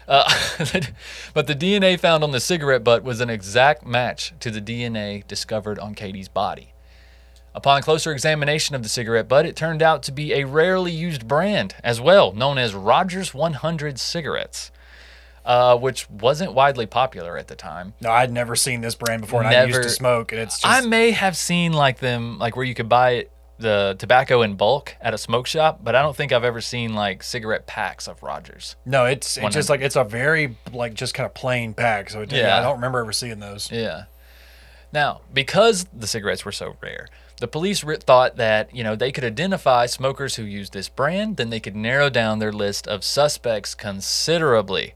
[0.06, 0.30] Uh,
[1.34, 5.26] but the DNA found on the cigarette butt was an exact match to the DNA
[5.28, 6.73] discovered on Katie's body.
[7.56, 11.28] Upon closer examination of the cigarette butt, it turned out to be a rarely used
[11.28, 14.72] brand as well, known as Rogers 100 cigarettes,
[15.46, 17.94] uh, which wasn't widely popular at the time.
[18.02, 20.60] No, I'd never seen this brand before, and I used Never- to smoke, and it's
[20.62, 24.42] just I may have seen like them, like where you could buy it, the tobacco
[24.42, 27.68] in bulk at a smoke shop, but I don't think I've ever seen like cigarette
[27.68, 28.76] packs of Rogers.
[28.84, 32.10] no, it's it's just like it's a very like just kind of plain pack.
[32.10, 32.58] So Yeah.
[32.58, 33.72] I don't remember ever seeing those.
[33.72, 34.06] Yeah.
[34.92, 37.08] Now, because the cigarettes were so rare,
[37.44, 41.50] The police thought that, you know, they could identify smokers who used this brand, then
[41.50, 44.94] they could narrow down their list of suspects considerably.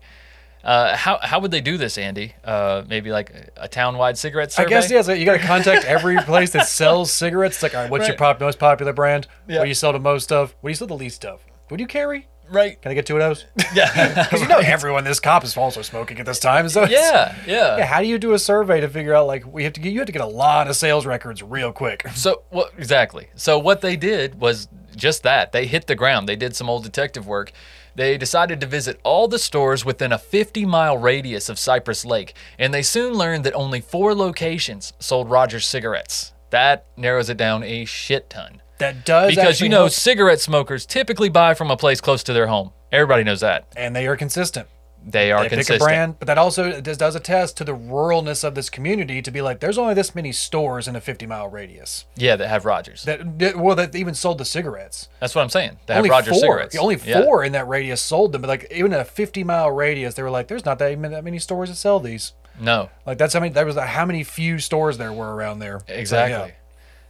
[0.64, 2.36] Uh, how, how would they do this, Andy?
[2.46, 5.02] Uh, maybe like a, town-wide cigarette I guess yeah.
[5.02, 7.58] So you got to contact every place that sells cigarettes.
[7.58, 9.28] It's like, all right, what's your pop, most popular brand?
[9.50, 9.58] Yeah.
[9.58, 10.56] What do you sell the most of?
[10.62, 11.42] What do you sell the least of?
[11.68, 12.30] What do you carry?
[12.50, 12.82] Right.
[12.82, 13.46] Can I get two of those?
[13.74, 14.24] Yeah.
[14.24, 16.70] Because you know everyone, this cop is also smoking at this time.
[16.70, 17.78] So yeah, yeah.
[17.78, 17.86] yeah.
[17.86, 20.00] How do you do a survey to figure out like we have to get you
[20.00, 22.06] have to get a lot of sales records real quick?
[22.18, 23.28] So what exactly?
[23.36, 25.52] So what they did was just that.
[25.52, 26.28] They hit the ground.
[26.28, 27.52] They did some old detective work.
[27.96, 32.74] They decided to visit all the stores within a 50-mile radius of Cypress Lake, and
[32.74, 36.34] they soon learned that only 4 locations sold Rogers cigarettes.
[36.50, 38.62] That narrows it down a shit ton.
[38.80, 42.34] That does Because you know help, cigarette smokers typically buy from a place close to
[42.34, 42.72] their home.
[42.92, 43.66] Everybody knows that.
[43.76, 44.68] and they are consistent.
[45.10, 45.80] They are They consistent.
[45.80, 49.22] pick a brand, but that also does, does attest to the ruralness of this community
[49.22, 52.50] to be like, there's only this many stores in a 50 mile radius Yeah, that
[52.50, 53.04] have Rogers.
[53.04, 55.08] that, that well that even sold the cigarettes.
[55.22, 55.78] That's what I'm saying.
[55.86, 56.76] They have only Rogers four, cigarettes.
[56.76, 57.24] only Yeah.
[57.24, 60.24] four in that radius sold them, but like even in a 50 mile radius, they
[60.24, 62.34] were like, there's not that even that many stores that sell these.
[62.60, 62.90] No.
[63.06, 63.54] Like that's how many.
[63.54, 65.80] That was how many few stores there were around there.
[66.06, 66.48] So, yeah.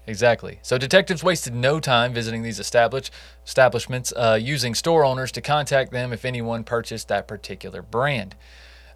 [0.07, 0.59] Exactly.
[0.61, 3.11] So detectives wasted no time visiting these established
[3.45, 8.35] establishments, uh, using store owners to contact them if anyone purchased that particular brand.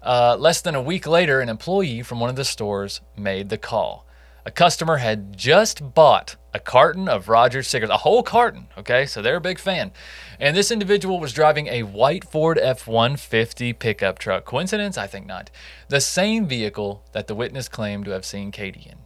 [0.02, 3.58] Uh, less than a week later, an employee from one of the stores made the
[3.58, 4.06] call.
[4.44, 8.66] A customer had just bought a carton of Rogers cigarettes, a whole carton.
[8.76, 9.92] Okay, so they're a big fan.
[10.40, 14.44] And this individual was driving a white Ford F 150 pickup truck.
[14.44, 14.98] Coincidence?
[14.98, 15.50] I think not.
[15.88, 19.01] The same vehicle that the witness claimed to have seen Katie in.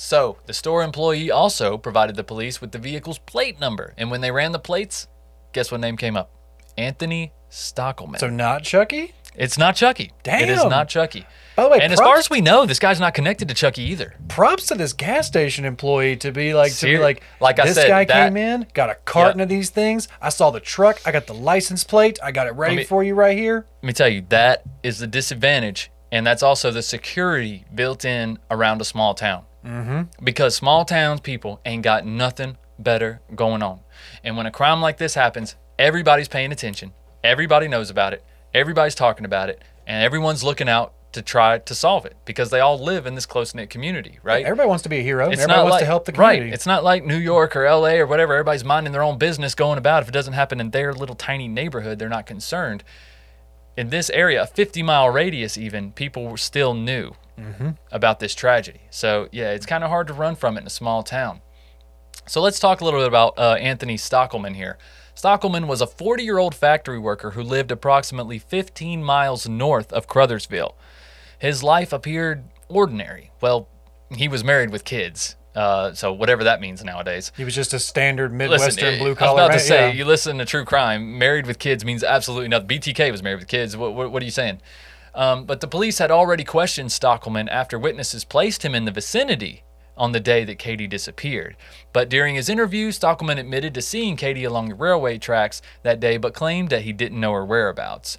[0.00, 3.94] So, the store employee also provided the police with the vehicle's plate number.
[3.98, 5.08] And when they ran the plates,
[5.52, 6.30] guess what name came up?
[6.76, 8.20] Anthony Stockelman.
[8.20, 9.12] So not Chucky.
[9.34, 10.12] it's not Chucky.
[10.22, 10.42] Damn.
[10.42, 11.26] It is not Chucky.
[11.56, 13.82] By the way, and as far as we know, this guy's not connected to Chucky
[13.82, 14.14] either.
[14.28, 17.74] props to this gas station employee to be like to be like like I this
[17.74, 19.42] said, guy that- came in got a carton Yeah.
[19.44, 22.52] of these things i saw the truck i got the license plate i got it
[22.54, 25.90] ready me- for you right here Let me tell you, that is the disadvantage.
[26.12, 29.44] And that's also the security built in around a small town.
[29.68, 30.24] Mm-hmm.
[30.24, 33.80] Because small towns people ain't got nothing better going on.
[34.24, 36.92] And when a crime like this happens, everybody's paying attention.
[37.22, 38.24] Everybody knows about it.
[38.54, 39.62] Everybody's talking about it.
[39.86, 43.26] And everyone's looking out to try to solve it because they all live in this
[43.26, 44.44] close knit community, right?
[44.44, 46.46] everybody wants to be a hero It's everybody not wants like to help the community
[46.46, 46.54] right.
[46.54, 47.98] It's not like New York or L.A.
[48.00, 48.34] or whatever.
[48.34, 50.02] Everybody's minding their own business, going about.
[50.02, 52.84] If it doesn't happen in their little tiny neighborhood, they're not concerned.
[53.78, 57.12] In this area, a 50 mile radius, even people were still knew
[57.92, 58.80] about this tragedy.
[58.90, 61.42] So yeah, it's kind of hard to run from it in a small town.
[62.26, 64.78] So let's talk a little bit about uh, Anthony Stockelman here.
[65.14, 70.08] Stockelman was a 40 year old factory worker who lived approximately 15 miles north of
[70.08, 70.74] Crothersville.
[71.38, 73.30] His life appeared ordinary.
[73.40, 73.68] Well,
[74.10, 77.32] he was married with kids, uh, so whatever that means nowadays.
[77.36, 79.94] he was just a standard midwestern Listen, blue I was collar about to say, yeah.
[79.94, 82.68] you listen to true crime, married with kids means absolutely nothing.
[82.68, 83.76] BTK was married with kids.
[83.76, 84.60] What, what, what are you saying?
[85.14, 89.64] Um, but the police had already questioned Stockelman after witnesses placed him in the vicinity
[89.96, 91.56] on the day that Katie disappeared.
[91.92, 96.16] But during his interview, Stockelman admitted to seeing Katie along the railway tracks that day,
[96.18, 98.18] but claimed that he didn't know her whereabouts.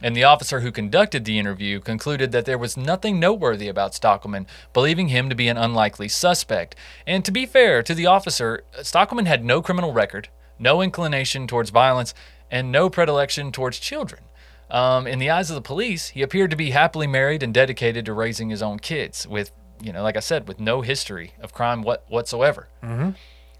[0.00, 4.46] And the officer who conducted the interview concluded that there was nothing noteworthy about Stockelman,
[4.72, 6.76] believing him to be an unlikely suspect.
[7.06, 11.70] And to be fair to the officer, Stockelman had no criminal record, no inclination towards
[11.70, 12.14] violence,
[12.50, 14.22] and no predilection towards children.
[14.70, 18.04] Um, in the eyes of the police, he appeared to be happily married and dedicated
[18.06, 19.50] to raising his own kids, with,
[19.82, 22.68] you know, like I said, with no history of crime what, whatsoever.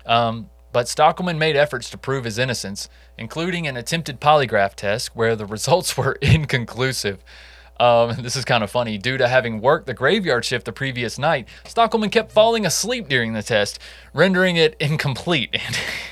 [0.06, 5.34] Um, but Stockelman made efforts to prove his innocence, including an attempted polygraph test where
[5.36, 7.22] the results were inconclusive.
[7.80, 8.98] Um, this is kind of funny.
[8.98, 13.32] Due to having worked the graveyard shift the previous night, Stockelman kept falling asleep during
[13.32, 13.78] the test,
[14.12, 15.56] rendering it incomplete.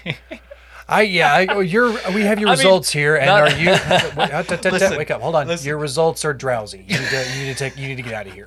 [0.89, 1.91] I yeah, I, oh, you're.
[2.15, 3.71] We have your I mean, results here, and not- are you?
[4.17, 5.21] wait, uh, t- t- t- Listen, wake up!
[5.21, 5.49] Hold on.
[5.49, 5.67] listen.
[5.67, 6.85] Your results are drowsy.
[6.87, 7.27] You need to.
[7.35, 7.77] You need to take.
[7.77, 8.47] You need to get out of here.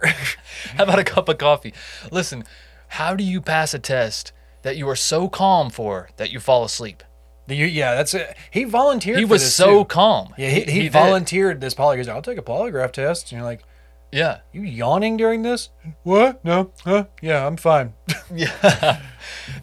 [0.78, 1.74] How about a cup of coffee?
[2.12, 2.45] Listen,
[2.88, 6.63] how do you pass a test that you are so calm for that you fall
[6.63, 7.04] asleep?
[7.48, 8.36] Yeah, that's it.
[8.52, 9.17] He volunteered.
[9.17, 9.86] He was so too.
[9.86, 10.34] calm.
[10.38, 10.91] Yeah, he, he, did.
[10.91, 12.08] volunteered this polygraph.
[12.10, 13.32] I'll take a polygraph test.
[13.32, 13.63] And you're like,
[14.12, 14.41] Yeah.
[14.52, 15.69] you yawning during this?
[16.04, 16.45] What?
[16.45, 16.72] No.
[16.84, 17.06] Huh?
[17.22, 17.93] Yeah, I'm fine.
[18.32, 19.02] Yeah.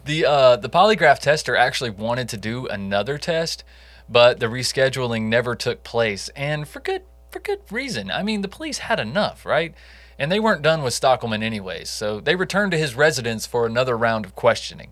[0.03, 3.63] the uh, the polygraph tester actually wanted to do another test,
[4.09, 8.11] but the rescheduling never took place, and for good for good reason.
[8.11, 9.73] I mean, the police had enough, right?
[10.19, 13.97] And they weren't done with Stockelman anyways, so they returned to his residence for another
[13.97, 14.91] round of questioning.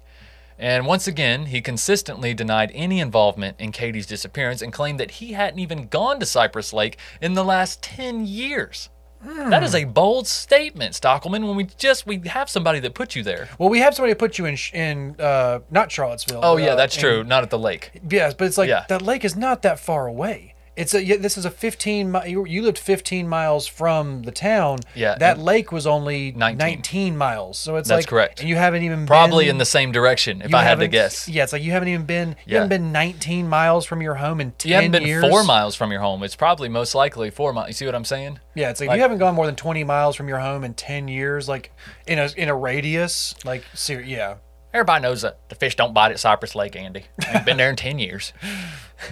[0.58, 5.34] And once again, he consistently denied any involvement in Katie's disappearance and claimed that he
[5.34, 8.90] hadn't even gone to Cypress Lake in the last 10 years.
[9.24, 11.48] That is a bold statement, Stockelman.
[11.48, 13.50] When we just we have somebody that put you there.
[13.58, 16.42] Well, we have somebody that put you in in uh, not Charlottesville.
[16.44, 17.24] Oh yeah, uh, that's in- true.
[17.24, 17.90] Not at the lake.
[18.08, 18.86] Yes, but it's like Yeah.
[18.88, 20.54] that lake is not that far away.
[20.78, 24.32] It's a yeah, this is a 15 mi- you, you lived 15 miles from the
[24.32, 24.80] town.
[24.94, 26.58] Yeah, That lake was only 19.
[26.58, 27.58] 19, miles.
[27.58, 28.42] So it's That's like correct.
[28.42, 30.66] And you haven't even been Probably been, in the same direction, if you I had
[30.66, 31.30] to haven't- guess.
[31.30, 32.54] Yeah, it's like you haven't even been you Yeah.
[32.56, 35.24] haven't been 19 miles from your home in 10 You haven't been years.
[35.24, 36.24] four miles from your home.
[36.24, 37.70] It's probably most likely four miles.
[37.70, 38.40] You see what I'm saying?
[38.54, 41.08] Yeah, it's like, you haven't gone more than 20 miles from your home in 10
[41.08, 41.72] years like
[42.06, 44.36] in a in a radius like ser- yeah.
[44.74, 47.06] Everybody knows that the fish don't bite at Cypress Lake, Andy.
[47.30, 48.34] I've been there in 10 years.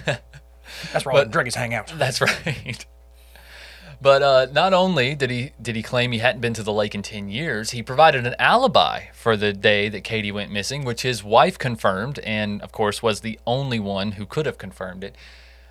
[0.92, 1.92] That's where all the druggies hang out.
[1.96, 2.86] That's right.
[4.00, 6.94] But uh, not only did he did he claim he hadn't been to the lake
[6.94, 11.02] in 10 years, he provided an alibi for the day that Katie went missing, which
[11.02, 15.16] his wife confirmed, and of course was the only one who could have confirmed it.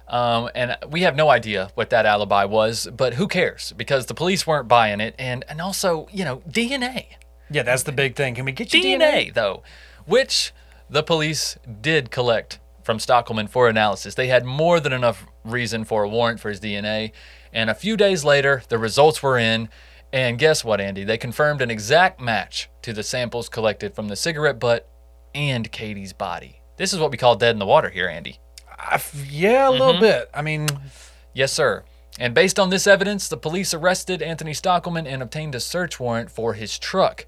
[0.07, 3.73] Um, and we have no idea what that alibi was, but who cares?
[3.77, 7.05] Because the police weren't buying it, and and also you know DNA.
[7.49, 8.35] Yeah, that's the big thing.
[8.35, 9.63] Can we get you DNA, though,
[10.05, 10.53] which
[10.89, 14.15] the police did collect from Stockelman for analysis.
[14.15, 17.11] They had more than enough reason for a warrant for his DNA.
[17.51, 19.69] And a few days later, the results were in.
[20.11, 21.03] And guess what, Andy?
[21.03, 24.87] They confirmed an exact match to the samples collected from the cigarette butt
[25.33, 26.61] and Katie's body.
[26.77, 28.39] This is what we call dead in the water here, Andy.
[28.69, 29.79] I f- yeah, a Mm-hmm.
[29.81, 30.29] little bit.
[30.33, 30.67] I mean,
[31.33, 31.83] Yes, sir.
[32.19, 36.29] And based on this evidence, the police arrested Anthony Stockelman and obtained a search warrant
[36.29, 37.25] for his truck.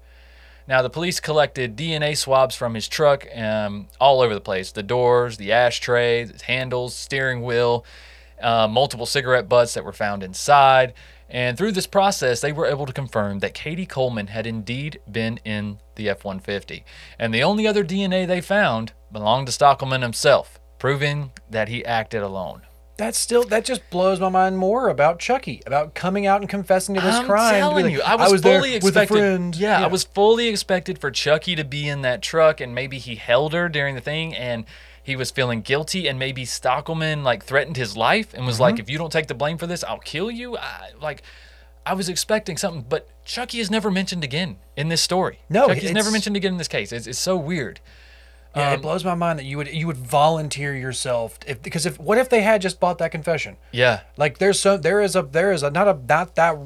[0.68, 4.82] Now, the police collected DNA swabs from his truck um, all over the place the
[4.82, 7.84] doors, the ashtray, the handles, steering wheel,
[8.42, 10.94] uh, multiple cigarette butts that were found inside.
[11.28, 15.38] And through this process, they were able to confirm that Katie Coleman had indeed been
[15.44, 16.84] in the F 150.
[17.18, 22.22] And the only other DNA they found belonged to Stockelman himself, proving that he acted
[22.22, 22.62] alone.
[22.96, 26.94] That's still that just blows my mind more about Chucky, about coming out and confessing
[26.94, 27.54] to this I'm crime.
[27.54, 29.08] be telling you, I was, there fully with a expected.
[29.16, 29.56] friend.
[29.56, 33.16] Yeah, I was fully expected for Chucky to be in that truck, and maybe he
[33.16, 34.64] held her during the thing, and
[35.02, 38.62] he was feeling guilty, and maybe Stockelman like threatened his life and was Mm-hmm.
[38.62, 41.22] like, "If you don't take the blame for this, I'll kill you." I, like,
[41.84, 45.38] I was expecting something, but Chucky is never mentioned again in this story.
[45.48, 46.90] No, Chucky's never mentioned again in this case.
[46.92, 47.78] It's, it's so weird.
[48.56, 51.84] Yeah, Um, it blows my mind that you would you would volunteer yourself if because
[51.84, 53.56] if what if they had just bought that confession?
[53.70, 56.56] Yeah, Like there's so there is a there is a not a not that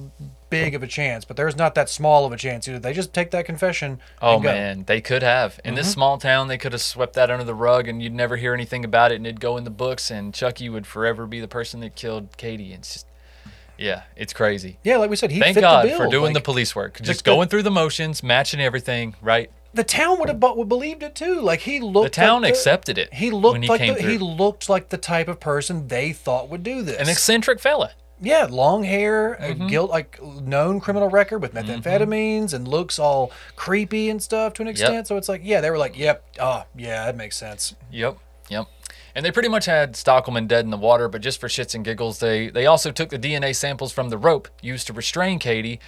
[0.51, 2.79] big of a chance, but there's not that small of a chance either.
[2.79, 4.01] They just take that confession.
[4.23, 4.49] Oh and go.
[4.53, 5.59] man, they could have.
[5.65, 5.77] In Mm-hmm.
[5.77, 8.53] this small town, they could have swept that under the rug, and you'd never hear
[8.55, 11.47] anything about it, and it'd go in the books, and Chucky would forever be the
[11.49, 12.73] person that killed Katie.
[12.73, 13.07] It's just,
[13.79, 14.79] yeah, it's crazy.
[14.83, 15.99] Yeah, like we said, he Thank fit God the bill.
[15.99, 19.51] for doing the police work, just the- going through the motions, matching everything, right?
[19.73, 21.41] The town would have believed it too.
[21.41, 22.15] Like he looked.
[22.15, 23.15] The town like accepted it.
[23.15, 26.63] He looked he like the, he looked like the type of person they thought would
[26.63, 26.97] do this.
[27.01, 27.93] An eccentric fella.
[28.21, 29.63] yeah, long hair, Mm-hmm.
[29.63, 34.63] a guilt like known criminal record with methamphetamines, and looks all creepy and stuff to
[34.63, 35.07] an extent.
[35.07, 37.75] So it's like, yeah, they were like, yep, oh yeah, that makes sense.
[37.91, 38.67] Yep, yep.
[39.15, 41.85] And they pretty much had Stockelman dead in the water, but just for shits and
[41.85, 45.81] giggles, they they also took the DNA samples from the rope used to restrain Katie.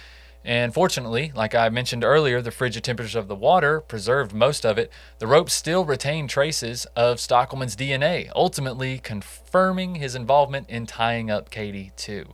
[0.45, 4.77] And fortunately, like I mentioned earlier, the frigid temperatures of the water preserved most of
[4.77, 4.91] it.
[5.19, 11.49] The rope still retained traces of Stockelman's DNA, ultimately confirming his involvement in tying up
[11.49, 12.33] Katie too.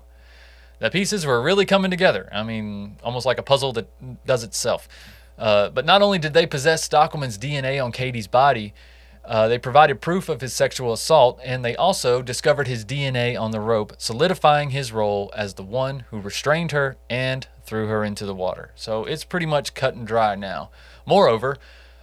[0.80, 2.30] The pieces were really coming together.
[2.32, 4.88] I mean, almost like a puzzle that does itself.
[5.38, 8.74] Uh, but not only did they possess Stockelman's DNA on Katie's body,
[9.30, 13.52] uh, they provided proof of his sexual assault, and they also discovered his DNA on
[13.52, 18.26] the rope, solidifying his role as the one who restrained her and threw her into
[18.26, 18.72] the water.
[18.74, 20.72] So it's pretty much cut and dry now.
[21.06, 21.58] Moreover,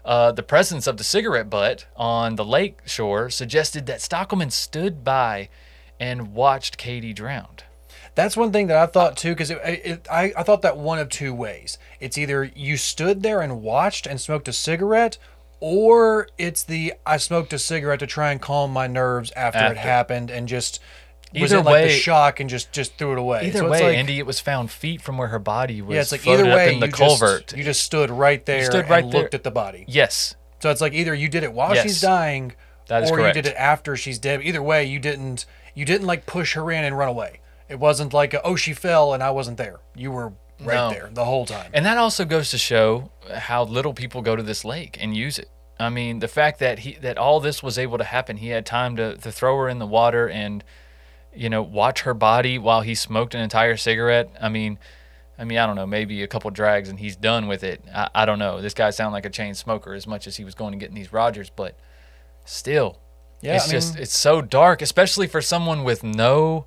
[0.05, 5.03] uh, the presence of the cigarette butt on the lake shore suggested that Stockelman stood
[5.03, 5.49] by
[5.99, 7.65] and watched Katie drowned.
[8.15, 11.35] That's one thing that I thought too, because I, I thought that one of two
[11.35, 11.77] ways.
[11.99, 15.19] It's either you stood there and watched and smoked a cigarette,
[15.61, 19.73] or it's the I smoked a cigarette to try and calm my nerves after, After.
[19.73, 20.81] it happened and just
[21.33, 23.47] was Either in like the way- shock and just just threw it away.
[23.47, 25.95] Either So way, it's like, Andy, it was found feet from where her body was
[25.95, 27.47] yeah, it's like floated either way up in the you culvert.
[27.49, 29.23] just you just stood right there stood right and there.
[29.23, 29.85] looked at the body.
[29.89, 31.83] yes, So it's like either you did it while Yes.
[31.85, 32.55] she's dying,
[32.89, 33.37] That is or correct.
[33.37, 34.41] you did it after she's dead.
[34.43, 37.41] Either way, you didn't you didn't like push her in and run away.
[37.69, 39.81] It wasn't like a, oh she fell and I wasn't there.
[39.95, 40.91] You were right No.
[40.91, 41.71] there the whole time.
[41.75, 45.39] And that also goes to show how little people go to this lake and use
[45.39, 45.51] it.
[45.79, 48.65] I mean, the fact that he that all this was able to happen, he had
[48.65, 50.65] time to, to throw her in the water and
[51.35, 54.31] you know watch her body while he smoked an entire cigarette.
[54.41, 54.79] I mean,
[55.39, 57.85] I mean, I don't know, maybe a couple drags and he's done with it.
[57.95, 58.63] I, I don't know.
[58.63, 60.89] This guy sounded like a chain smoker as much as he was going to get
[60.89, 61.79] in these Rogers, but
[62.47, 62.99] still,
[63.43, 66.67] Yeah, it's I just mean- it's so dark, especially for someone with no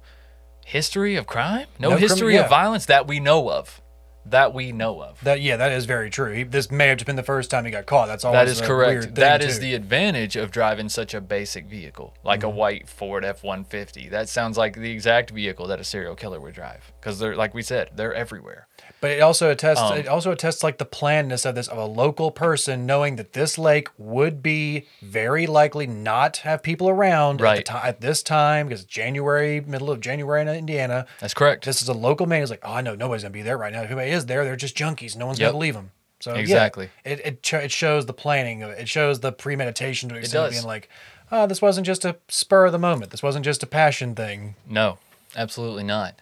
[0.66, 2.42] history of crime, no, No history yeah.
[2.44, 3.82] of violence that we know of,
[4.26, 5.20] that we know of.
[5.24, 6.34] That yeah, that is very true.
[6.34, 8.08] He, this may have just been the first time he got caught.
[8.08, 9.16] That's always That is correct.
[9.16, 9.62] That is too.
[9.62, 12.48] the advantage of driving such a basic vehicle, like Mm-hmm.
[12.48, 14.08] a white Ford F one fifty.
[14.10, 17.54] That sounds like the exact vehicle that a serial killer would drive, because they're like
[17.54, 18.68] we said, they're everywhere.
[19.02, 19.82] But it also attests.
[19.82, 23.34] Um, it also attests like the plannedness of this of a local person knowing that
[23.34, 27.66] this lake would be very likely not have people around at, Right.
[27.66, 31.06] the ti- at this time because January, middle of January in Indiana.
[31.20, 31.66] That's correct.
[31.66, 32.42] This is a local man.
[32.42, 33.80] He's like, oh, I know nobody's gonna be there right now.
[33.84, 35.16] If anybody is there, they're just junkies.
[35.18, 35.50] No one's Yep.
[35.50, 35.92] gonna leave them.
[36.20, 36.90] So yeah, Exactly.
[37.04, 38.62] it it, ch- it shows the planning.
[38.62, 40.90] It It shows the premeditation to extent being like,
[41.32, 43.12] oh, this wasn't just a spur of the moment.
[43.12, 44.56] This wasn't just a passion thing.
[44.68, 44.98] No,
[45.36, 46.16] absolutely not.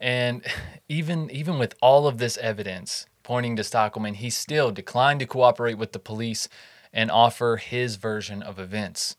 [0.00, 0.42] And
[0.88, 5.78] even even with all of this evidence pointing to Stockelman, he still declined to cooperate
[5.78, 6.48] with the police
[6.92, 9.14] and offer his version of events.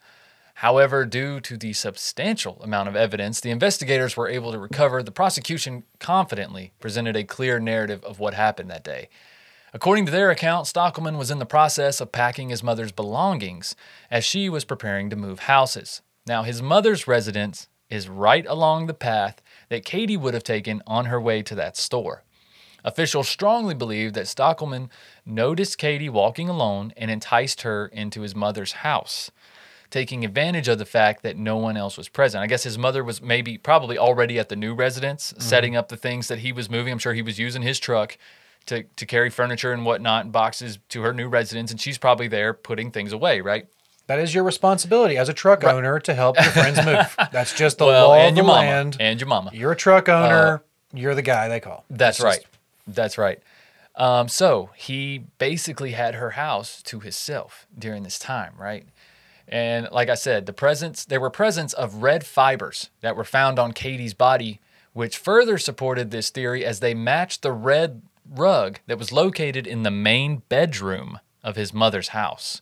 [0.62, 5.12] However, due to the substantial amount of evidence the investigators were able to recover, the
[5.12, 9.10] prosecution confidently presented a clear narrative of what happened that day.
[9.74, 13.76] According to their account, Stockelman was in the process of packing his mother's belongings
[14.12, 16.04] as she was preparing to move houses.
[16.28, 21.06] Now, his mother's residence is right along the path that Katie would have taken on
[21.06, 22.24] her way to that store.
[22.84, 24.90] Officials strongly believe that Stockelman
[25.26, 29.32] noticed Katie walking alone and enticed her into his mother's house,
[29.92, 32.42] taking advantage of the fact that no one else was present.
[32.44, 35.98] I guess his mother was maybe probably already at the new residence, setting up the
[35.98, 36.92] things that he was moving.
[36.92, 38.18] I'm sure he was using his truck
[38.68, 42.28] to, to carry furniture and whatnot and boxes to her new residence, and she's probably
[42.28, 43.68] there putting things away, right?
[44.08, 47.16] That is your responsibility as a truck owner to help your friends move.
[47.32, 48.60] That's just the well, law and of your the mama.
[48.68, 48.98] land.
[49.00, 49.52] And your mama.
[49.54, 50.64] You're a truck owner.
[50.94, 51.86] you're the guy they call.
[51.90, 52.40] That's It's right.
[52.42, 52.48] just-
[52.96, 53.40] That's right.
[53.96, 58.86] Um, so he basically had her house to himself during this time, right?
[59.48, 63.60] And like I said, the presence there were presence of red fibers that were found
[63.60, 64.60] on Katie's body,
[64.94, 69.84] which further supported this theory as they matched the red rug that was located in
[69.84, 72.62] the main bedroom of his mother's house.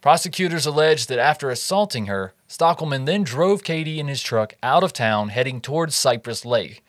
[0.00, 4.92] Prosecutors alleged that after assaulting her, Stockelman then drove Katie in his truck out of
[4.92, 6.84] town, heading towards Cypress Lake.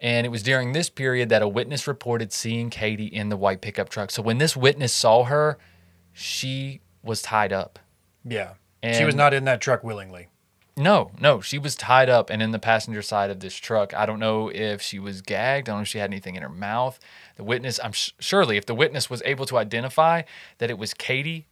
[0.00, 3.60] And it was during this period that a witness reported seeing Katie in the white
[3.60, 4.10] pickup truck.
[4.10, 5.58] So when this witness saw her,
[6.12, 7.78] she was tied up.
[8.24, 8.54] Yeah.
[8.92, 10.28] she was not in that truck willingly.
[10.76, 13.94] No, no, she was tied up and in the passenger side of this truck.
[13.94, 15.68] I don't know if she was gagged.
[15.68, 16.98] I don't know if she had anything in her mouth.
[17.36, 20.22] The witness, I'm sh- surely if the witness was able to identify
[20.58, 21.46] that it was Katie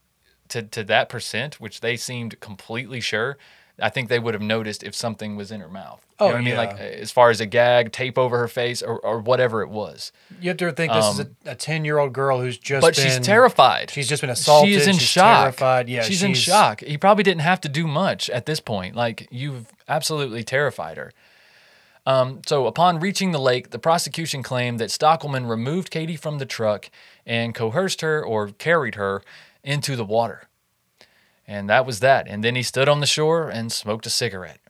[0.49, 3.39] to, to that percent, which they seemed completely sure,
[3.83, 6.01] I think they would have noticed if something was in her mouth.
[6.21, 6.57] You Oh, know what I mean?
[6.57, 10.13] Like as far as a gag, tape over her face, or, or whatever it was.
[10.41, 12.97] You have to think this is a 10 year old girl who's just Um, But
[12.97, 13.91] been, she's terrified.
[13.91, 14.71] She's just been assaulted.
[14.71, 15.43] She is in she's shock.
[15.43, 15.89] Terrified.
[15.89, 16.03] Yeah.
[16.03, 16.81] she's, in shock.
[16.81, 18.95] He probably didn't have to do much at this point.
[18.95, 21.13] Like you've absolutely terrified her.
[22.05, 26.47] Um, so upon reaching the lake, the prosecution claimed that Stockelman removed Katie from the
[26.47, 26.91] truck
[27.25, 29.23] and coerced her or carried her
[29.63, 30.49] into the water.
[31.47, 32.29] And that was that.
[32.29, 34.61] And then he stood on the shore and smoked a cigarette.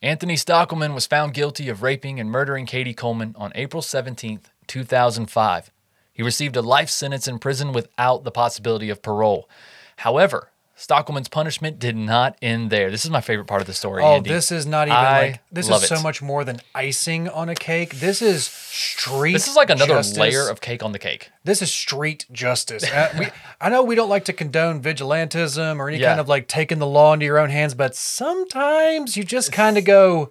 [0.00, 5.70] Anthony Stockelman was found guilty of raping and murdering Katie Coleman on April 17th, 2005.
[6.12, 9.48] He received a life sentence in prison without the possibility of parole.
[9.96, 12.88] However, Stockelman's punishment did not end there.
[12.88, 14.00] This is my favorite part of the story.
[14.00, 14.30] Oh, Andy.
[14.30, 17.56] this is not even I like this is so much more than icing on a
[17.56, 17.96] cake.
[17.96, 19.32] This is street.
[19.32, 20.16] This is like another justice.
[20.16, 21.30] layer of cake on the cake.
[21.42, 22.84] This is street justice.
[22.84, 23.26] Uh, we,
[23.60, 26.10] I know we don't like to condone vigilantism or any Yeah.
[26.10, 29.78] kind of like taking the law into your own hands, but sometimes you just kind
[29.78, 30.30] of go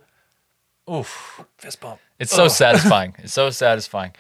[0.90, 1.44] Oof.
[1.58, 2.00] fist bump.
[2.20, 3.16] It's so satisfying.
[3.20, 4.14] It's so satisfying.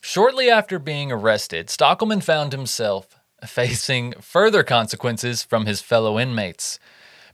[0.00, 6.78] Shortly after being arrested, Stockelman found himself facing further consequences from his fellow inmates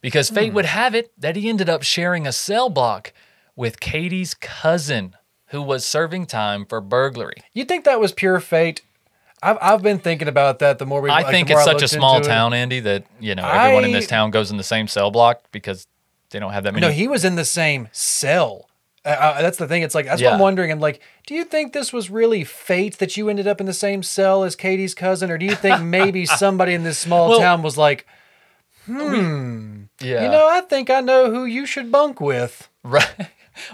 [0.01, 0.55] because fate hmm.
[0.57, 3.12] would have it that he ended up sharing a cell block
[3.57, 5.16] with Katie's cousin,
[5.47, 7.42] who was serving time for burglary.
[7.53, 8.83] You think that was pure fate?
[9.42, 10.79] I've, I've been thinking about that.
[10.79, 12.33] The more we, I like, think it's such a small into it.
[12.33, 15.42] town, Andy, that you know everyone in this town goes in the same cell block
[15.53, 15.87] because
[16.31, 16.87] they don't have that many.
[16.87, 18.67] No, he was in the same cell.
[19.12, 19.83] Uh, that's the thing.
[19.83, 20.42] It's like that's what I'm Yeah.
[20.42, 20.71] wondering.
[20.71, 23.73] And like, do you think this was really fate that you ended up in the
[23.73, 27.38] same cell as Katie's cousin, or do you think maybe somebody in this small Well-
[27.40, 28.06] town was like,
[28.87, 32.69] hmm, yeah, you know, I think I know who you should bunk with?
[32.83, 33.09] Right.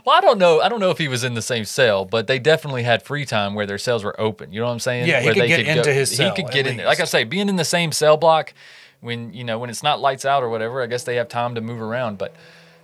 [0.07, 0.63] Well, I don't know.
[0.63, 3.27] I don't know if he was in the same cell, but they definitely had free
[3.27, 4.51] time where their cells were open.
[4.51, 5.07] You know what I'm saying?
[5.07, 6.35] Yeah, he Where could get into his cell.
[6.35, 6.87] He could get in there.
[6.87, 8.55] Like I say, being in the same cell block
[9.03, 11.55] when you know when it's not lights out or whatever, I guess they have time
[11.57, 12.17] to move around.
[12.17, 12.35] But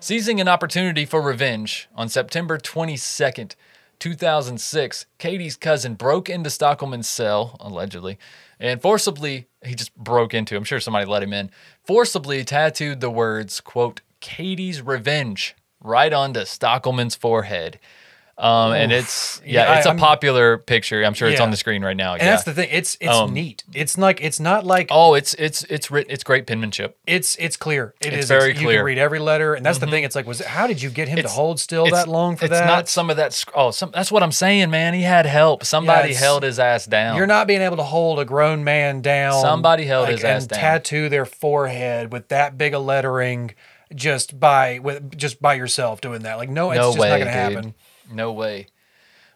[0.01, 3.55] seizing an opportunity for revenge on September 22nd,
[3.98, 8.18] 2006, Katie's cousin broke into Stockelman's cell allegedly,
[8.59, 10.57] and forcibly he just broke into.
[10.57, 11.51] I'm sure somebody let him in.
[11.84, 17.78] Forcibly tattooed the words "quote Katie's revenge." right onto Stockelman's forehead.
[18.41, 21.03] Um, and it's yeah, Yeah, it's a I'm- popular picture.
[21.05, 21.45] I'm sure it's Yeah.
[21.45, 22.14] on the screen right now.
[22.14, 22.30] And yeah.
[22.30, 22.70] that's the thing.
[22.72, 23.64] It's it's Um, neat.
[23.74, 26.11] It's like it's not like oh, it's it's it's written.
[26.11, 26.97] It's great penmanship.
[27.07, 27.95] it's it's clear.
[28.01, 28.28] It It's is.
[28.28, 28.68] very You clear.
[28.68, 28.76] Mm-hmm.
[28.78, 30.05] can read every letter, and that's the thing.
[30.05, 32.53] It's like, was how did you get him to hold still that long for it's
[32.53, 32.66] that?
[32.66, 33.45] not some of that.
[33.55, 34.95] Oh, some, that's what I'm saying, man.
[34.95, 35.64] He had help.
[35.64, 37.16] Somebody it's- held his ass down.
[37.16, 39.41] You're not being able to hold a grown man down.
[39.43, 40.59] Somebody held his ass and down.
[40.61, 43.55] tattoo their forehead with that big a lettering
[43.95, 46.38] just by with just by yourself doing that.
[46.38, 47.55] Like no, it's no just way, not gonna dude.
[47.57, 47.74] happen.
[48.11, 48.66] No way.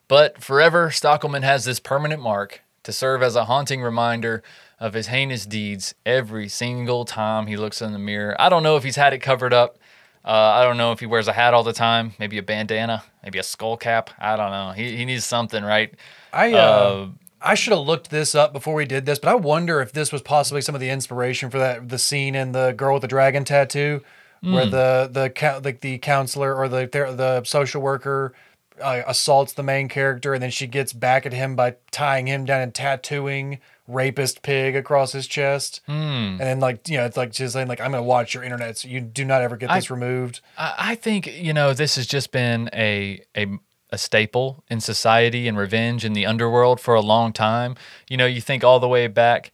[0.09, 4.43] But forever, Stockelman has this permanent mark to serve as a haunting reminder
[4.79, 8.37] of his heinous deeds every single time he looks in the mirror.
[8.39, 9.79] I don't know if he's had it covered up.
[10.25, 13.05] Uh, I don't know if he wears a hat all the time, maybe a bandana,
[13.22, 14.11] maybe a skull cap.
[14.18, 14.72] I don't know.
[14.72, 15.95] He, he needs something, right?
[16.33, 17.09] I uh, Uh,
[17.41, 20.12] I should have looked this up before we did this, but I wonder if this
[20.12, 23.09] was possibly some of the inspiration for that the scene in the girl with the
[23.09, 24.03] dragon tattoo,
[24.43, 24.53] Hmm.
[24.55, 28.35] where the the like the counselor or the the social worker
[28.81, 32.45] uh, assaults the main character, and then she gets back at him by tying him
[32.45, 35.93] down and tattooing rapist pig across his chest, Hmm.
[35.93, 38.79] and then like you know it's like just saying like I'm gonna watch your internet,
[38.79, 40.41] so you do not ever get this removed.
[40.57, 43.47] I, I think you know this has just been a a
[43.91, 47.77] a staple in society and revenge in the underworld for a long time.
[48.09, 49.53] You know, you think all the way back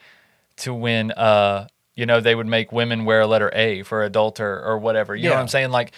[0.58, 1.66] to when uh
[1.96, 5.14] you know they would make women wear a letter A for adult or, or whatever.
[5.16, 5.70] You know what I'm saying?
[5.70, 5.92] Like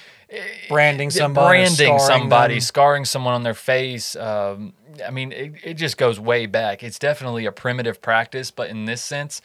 [0.69, 2.61] Branding somebody, branding scarring somebody, them.
[2.61, 4.17] scarring someone on their face.
[4.17, 4.73] Um,
[5.07, 6.83] I mean, it, it just goes way back.
[6.83, 9.41] It's definitely a primitive practice, but in this sense,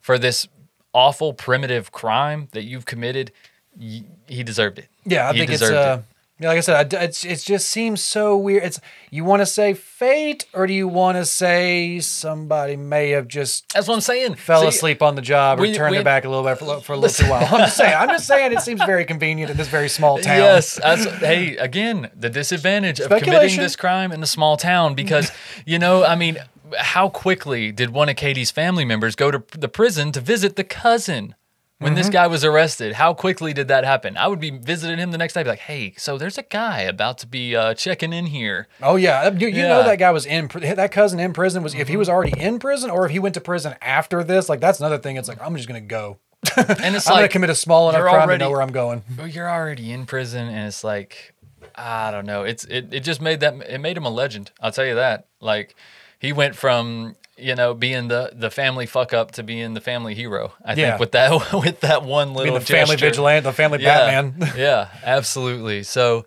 [0.00, 0.48] for this
[0.92, 3.32] awful primitive crime that you've committed,
[3.78, 4.88] y- he deserved it.
[5.04, 5.78] Yeah, I He think it's deserved it.
[5.78, 5.98] uh,
[6.42, 8.64] yeah, like I said, I, it's it just seems so weird.
[8.64, 8.80] It's
[9.10, 13.72] you want to say fate, or do you want to say somebody may have just
[13.72, 14.34] That's what I'm saying.
[14.36, 16.58] fell See, asleep on the job or we- turned we- their back a little bit
[16.58, 17.42] for, for a little while?
[17.44, 17.94] I'm just saying.
[17.94, 18.52] I'm just saying.
[18.52, 20.36] It seems very convenient in this very small town.
[20.38, 20.78] Yes.
[21.20, 25.30] Hey, again, the disadvantage of committing this crime in a small town because,
[25.64, 26.38] you know, I mean,
[26.78, 30.64] how quickly did one of Katie's family members go to the prison to visit the
[30.64, 31.34] cousin
[31.82, 31.96] when Mm-hmm.
[31.98, 32.94] this guy was arrested?
[32.94, 34.16] How quickly did that happen?
[34.16, 36.80] I would be visiting him the next day, be like, hey, so there's a guy
[36.82, 38.68] about to be uh, checking in here.
[38.82, 39.78] Oh yeah, you, you know Yeah.
[39.78, 39.88] Mm-hmm.
[39.88, 42.90] that guy was in that cousin in prison was if he was already in prison
[42.90, 44.48] or if he went to prison after this.
[44.48, 45.16] Like that's another thing.
[45.16, 46.18] It's like I'm just gonna go.
[46.56, 49.02] And it's I'm gonna commit a small enough crime already- to know where I'm going.
[49.28, 51.34] you're already in prison, and it's like,
[51.74, 52.42] I don't know.
[52.44, 54.50] It's it, it just made that it made him a legend.
[54.60, 55.26] I'll tell you that.
[55.40, 55.74] Like,
[56.18, 60.14] he went from you know being the the family fuck up to being the family
[60.14, 60.52] hero.
[60.64, 60.90] I Yeah.
[60.90, 63.06] think with that with that one Being little the family gesture.
[63.10, 64.52] vigilante, the family Yeah, Batman.
[64.56, 65.82] yeah, absolutely.
[65.82, 66.24] So.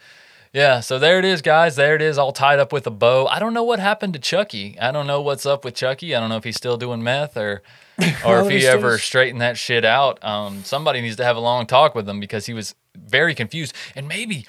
[0.54, 1.76] Yeah, so there it is, guys.
[1.76, 3.28] There it is, all tied up with a bow.
[3.28, 4.78] I don't know what happened to Chucky.
[4.80, 6.16] I don't know what's up with Chucky.
[6.16, 7.62] I don't know if he's still doing meth or,
[8.26, 10.24] or if he ever straightened that shit out.
[10.24, 13.74] Um, somebody needs to have a long talk with him because he was very confused.
[13.98, 14.48] And maybe,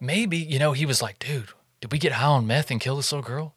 [0.00, 1.48] maybe you know, he was like, "Dude,
[1.80, 3.56] did we get high on meth and kill this little girl?"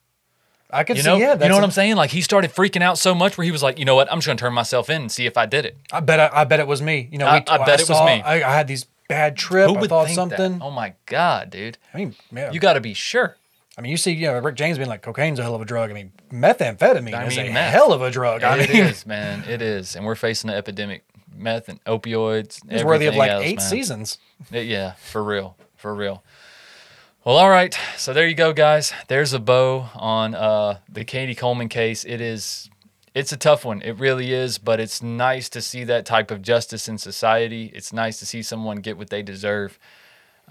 [0.73, 1.09] I could You see.
[1.09, 1.95] know, yeah, you know what I'm saying?
[1.95, 4.11] Like he started freaking out so much where he was like, "You know what?
[4.11, 6.19] I'm just gonna turn myself in and see if I did it." I bet.
[6.19, 7.09] I, I bet it was me.
[7.11, 8.21] You know, I- we, I bet it was me.
[8.21, 9.69] I, I had these bad trip.
[9.69, 10.59] Who I would thought think something.
[10.59, 10.63] that?
[10.65, 11.77] Oh my god, dude!
[11.93, 12.51] I mean, yeah.
[12.51, 13.35] You got to be sure.
[13.77, 15.65] I mean, you see, you know, Rick James being like, cocaine's a hell of a
[15.65, 15.89] drug.
[15.89, 17.71] I mean, methamphetamine I is a meth.
[17.73, 18.43] hell of a drug.
[18.43, 19.43] I mean, is, man.
[19.49, 21.03] It is, and we're facing an epidemic.
[21.33, 22.61] Meth and opioids.
[22.69, 23.69] it's worthy of like else, eight man.
[23.69, 24.17] seasons.
[24.51, 26.23] It- yeah, for real, for real.
[27.23, 27.77] Well, all right.
[27.97, 28.93] So there you go, guys.
[29.07, 32.03] There's a bow on uh, the Katie Coleman case.
[32.03, 32.67] It is,
[33.13, 33.83] it's a tough one.
[33.83, 34.57] It really is.
[34.57, 37.71] But it's nice to see that type of justice in society.
[37.75, 39.77] It's nice to see someone get what they deserve,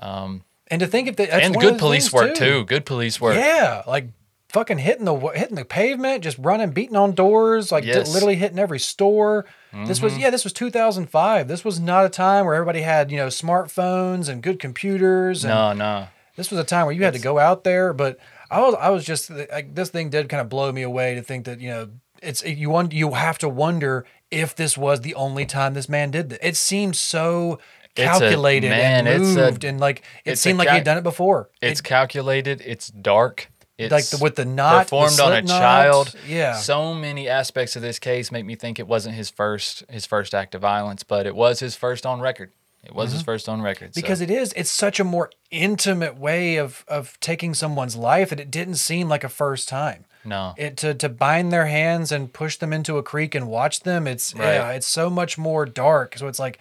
[0.00, 2.64] And to think if they and good police work too.
[2.66, 3.34] Good police work.
[3.34, 4.06] Yeah, like
[4.50, 7.96] fucking hitting the hitting the pavement, just running, beating on doors, like Yes.
[8.04, 8.12] Mm-hmm.
[8.14, 9.44] literally hitting every store.
[9.86, 11.48] This was yeah, this was 2005.
[11.48, 15.44] This was not a time where everybody had you know smartphones and good computers.
[15.44, 16.06] And No, no.
[16.40, 18.18] This was a time where you had to go out there, but
[18.50, 21.22] I was I was just like this thing did kind of blow me away to
[21.22, 21.90] think that you know
[22.22, 26.10] it's you want you have to wonder if this was the only time this man
[26.10, 26.46] did that.
[26.48, 27.58] It seemed so
[27.94, 30.96] It's a- calculated man, and it's a- moved and like it seemed like he'd done
[30.96, 31.50] it before.
[31.60, 32.62] It's It- calculated.
[32.64, 33.50] It's dark.
[33.76, 35.58] It's like the, with the knot the performed on a knot.
[35.60, 36.14] child.
[36.26, 40.06] Yeah, So many aspects of this case make me think it wasn't his first his
[40.06, 42.50] first act of violence, but it was his first on record.
[42.82, 43.94] It was his first on record.
[43.94, 44.06] so- Mm-hmm.
[44.06, 48.40] because it is it's such a more intimate way of of taking someone's life that
[48.40, 50.04] it didn't seem like a first time.
[50.24, 53.80] no, it to to bind their hands and push them into a creek and watch
[53.80, 54.54] them it's Right.
[54.54, 56.58] yeah it's so much more dark so it's like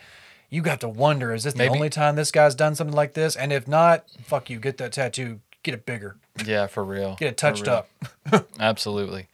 [0.49, 3.13] you got to wonder is this Maybe- the only time this guy's done something like
[3.13, 6.15] this and if not fuck you get that tattoo get it bigger
[6.45, 7.15] yeah, for real.
[7.19, 7.89] get it touched up
[8.59, 9.27] Absolutely.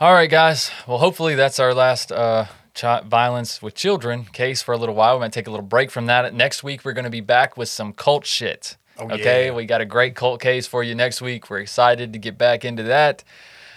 [0.00, 0.70] All right, guys.
[0.86, 2.44] Well, hopefully that's our last uh,
[2.78, 5.16] chi- violence with children case for a little while.
[5.16, 6.32] We might take a little break from that.
[6.32, 8.76] Next week we're going to be back with some cult shit.
[8.98, 9.54] Oh, okay, yeah.
[9.54, 11.50] we got a great cult case for you next week.
[11.50, 13.22] We're excited to get back into that.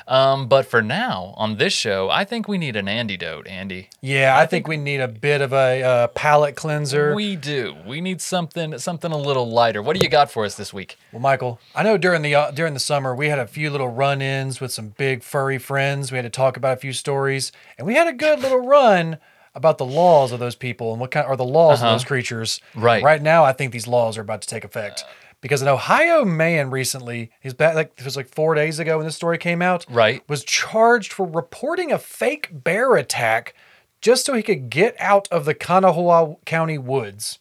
[0.07, 3.89] Um, but for now, on this show, I think we need an antidote, Andy.
[4.01, 7.13] Yeah, I, think, we need a bit of a uh, palate cleanser.
[7.15, 7.75] We do.
[7.85, 9.81] We need something something a little lighter.
[9.81, 10.97] What do you got for us this week?
[11.11, 13.89] Well, Michael, I know during the uh, during the summer we had a few little
[13.89, 16.11] run-ins with some big furry friends.
[16.11, 19.17] We had to talk about a few stories, and we had a good little run
[19.53, 22.61] about the laws of those people and what kind or the laws of those creatures.
[22.75, 22.85] Uh-huh.
[22.85, 23.03] Right.
[23.03, 25.03] Right now, I think these laws are about to take effect
[25.41, 29.05] because an Ohio man recently, he's back like it was like four days ago when
[29.05, 29.85] this story came out.
[29.89, 30.27] Right.
[30.29, 33.53] Was charged for reporting a fake bear attack
[33.99, 37.39] just so he could get out of the Kanawha County woods.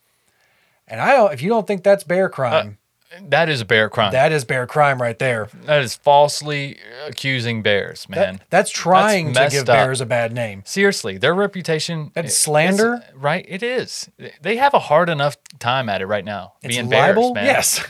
[0.88, 2.78] And I don't, if you don't think that's bear uh, crime.
[3.22, 4.12] That is a bear crime.
[4.12, 5.48] That is bear crime right there.
[5.64, 8.40] that is falsely accusing bears, That- man.
[8.50, 9.76] that's trying to give up.
[9.76, 10.62] bears a bad name.
[10.64, 12.12] Seriously, their reputation.
[12.14, 13.02] That's is- slander?
[13.14, 13.44] right?
[13.48, 14.08] It is.
[14.42, 16.52] They have a hard enough time at it right now.
[16.62, 17.34] It's being libel.
[17.34, 17.54] bears, man.
[17.54, 17.84] Yes.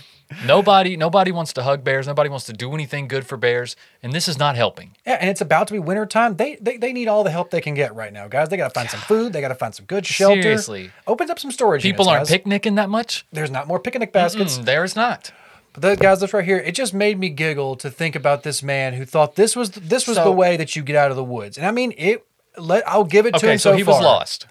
[0.47, 2.07] Nobody, nobody wants to hug bears.
[2.07, 4.97] Nobody wants to do anything good for bears, and this is not helping.
[5.07, 6.37] Yeah, and it's about to be winter time.
[6.37, 8.49] They, they they need all the help they can get right now, guys.
[8.49, 9.33] They got to find some food.
[9.33, 10.41] They got to find some good shelter.
[10.43, 10.91] Seriously.
[11.07, 11.83] opens up some storage.
[11.83, 12.37] People units, aren't guys.
[12.37, 13.27] picnicking that much.
[13.33, 14.59] There's not more picnic baskets.
[14.59, 15.33] Mm, there is not.
[15.73, 18.63] But that, guys, this right here, it just made me giggle to think about this
[18.63, 21.17] man who thought this was this was So- the way that you get out of
[21.17, 21.57] the woods.
[21.59, 22.25] And I mean, it.
[22.59, 23.59] Let I'll give it to Okay, him.
[23.59, 24.47] so, So, he was lost.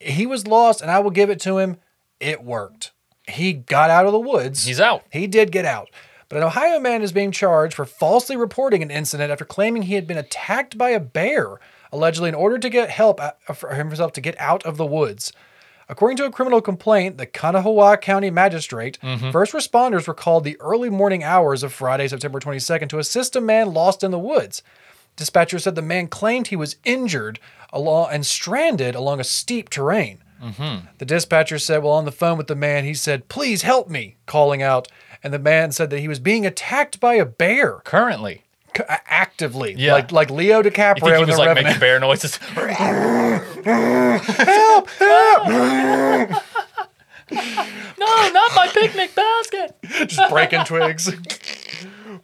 [0.00, 1.76] He was lost, and I will give it to him.
[2.20, 2.92] It worked.
[3.28, 4.64] He got out of the woods.
[4.64, 5.04] He's out.
[5.10, 5.88] He did get out.
[6.28, 9.94] But an Ohio man is being charged for falsely reporting an incident after claiming he
[9.94, 11.60] had been attacked by a bear,
[11.92, 15.32] allegedly in order to get help uh, for himself to get out of the woods.
[15.88, 18.98] According to a criminal complaint, the Kanawha County magistrate,
[19.30, 23.40] first responders were called the early morning hours of Friday, September 22nd, to assist a
[23.40, 24.64] man lost in the woods.
[25.14, 27.38] Dispatcher said the man claimed he was injured
[27.72, 30.18] along and stranded along a steep terrain.
[30.42, 30.86] Mm-hmm.
[30.98, 34.16] The dispatcher said, while on the phone with the man, he said, Please help me,
[34.26, 34.88] calling out.
[35.22, 38.42] And the man said that he was being attacked by a bear Currently,
[38.76, 39.92] c- uh, actively, Yeah.
[39.94, 41.66] like like Leo you think DiCaprio he was like Revenant.
[41.66, 42.36] making bear noises?
[43.64, 44.88] Help!
[44.90, 46.30] Help!
[47.98, 49.74] no, not my picnic basket.
[50.08, 51.10] just breaking twigs.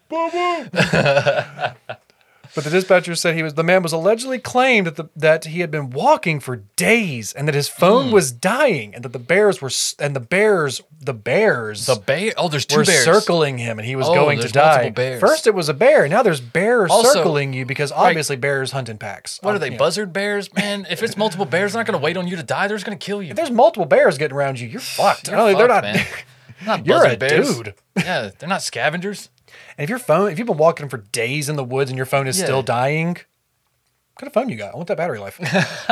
[0.08, 0.68] Boom, boom.
[2.54, 5.60] But the dispatcher said he was the man was allegedly claimed that the, that he
[5.60, 8.12] had been walking for days and that his phone Hmm.
[8.12, 12.32] was dying and that the bears were and the bears the bears The bear.
[12.36, 13.04] Oh, there's two were bears.
[13.04, 14.90] circling him and he was Oh, going to die.
[14.90, 15.20] bears.
[15.20, 18.88] First it was a bear, now there's bears Also- circling you because obviously bears hunt
[18.88, 19.38] in packs.
[19.42, 19.78] What Um, are they, you know.
[19.78, 20.52] buzzard bears?
[20.54, 22.68] Man, if it's multiple bears, they're not going to wait on you to die.
[22.68, 23.30] They're just going to kill you.
[23.30, 25.28] If there's multiple bears getting around you, you're fucked.
[25.28, 25.84] You're No, they're not.
[26.64, 27.56] Not You're a bears.
[27.56, 27.74] dude.
[27.96, 29.30] Yeah, they're not scavengers.
[29.78, 32.06] And if your phone, if you've been walking for days in the woods and your
[32.06, 32.44] phone is Yeah.
[32.46, 34.74] still dying, what kind of phone you got?
[34.74, 35.38] I want that battery life.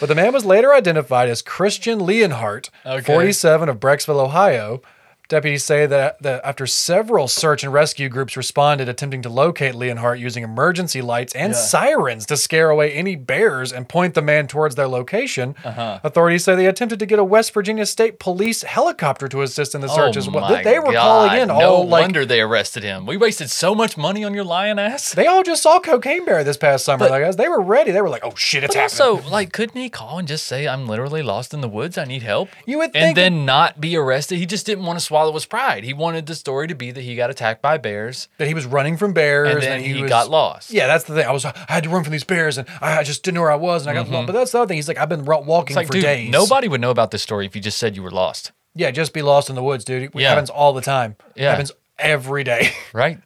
[0.00, 3.02] but the man was later identified as Christian Leonhardt, Okay.
[3.12, 4.82] 47 of Brecksville, Ohio.
[5.28, 10.18] Deputies say that, that after several search and rescue groups responded attempting to locate Leonhardt
[10.18, 11.58] using emergency lights and Yeah.
[11.58, 16.00] sirens to scare away any bears and point the man towards their location, Uh-huh.
[16.04, 19.80] authorities say they attempted to get a West Virginia State Police helicopter to assist in
[19.80, 20.62] the search oh as well.
[20.62, 21.02] They were God.
[21.30, 23.06] calling in No all like wonder they arrested him.
[23.06, 25.12] We wasted so much money on your lion ass.
[25.12, 27.36] They all just saw Cocaine Bear this past summer, But- like, guys.
[27.36, 27.90] They were ready.
[27.92, 30.46] They were like, "Oh shit, it's But happening." also, like, couldn't he call and just
[30.46, 31.96] say, "I'm literally lost in the woods.
[31.96, 32.50] I need help"?
[32.66, 34.36] You would think, and then not be arrested.
[34.38, 35.84] He just didn't want to swallow his pride.
[35.84, 38.64] He wanted the story to be that he got attacked by bears that he was
[38.66, 40.70] running from bears, and then he, was, got lost.
[40.72, 41.26] Yeah, that's the thing.
[41.26, 43.52] I was, I had to run from these bears, and I just didn't know where
[43.52, 44.26] I was, and I got lost.
[44.26, 44.76] But that's the other thing.
[44.78, 45.76] He's like, I've been walking Mm-hmm.
[45.76, 46.30] Like, for dude, days.
[46.30, 49.12] nobody would know about this story if you just said you were lost, Yeah, just
[49.12, 50.02] be lost in the woods, dude.
[50.04, 50.30] It Yeah.
[50.30, 51.16] happens all the time.
[51.36, 51.50] It Yeah.
[51.50, 52.70] happens every day.
[52.94, 53.18] right?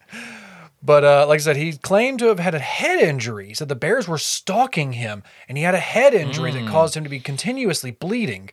[0.83, 3.49] But uh, like I said, he claimed to have had a head injury.
[3.49, 6.65] He said the bears were stalking him, and he had a head injury Hmm.
[6.67, 8.51] that caused him to be continuously bleeding.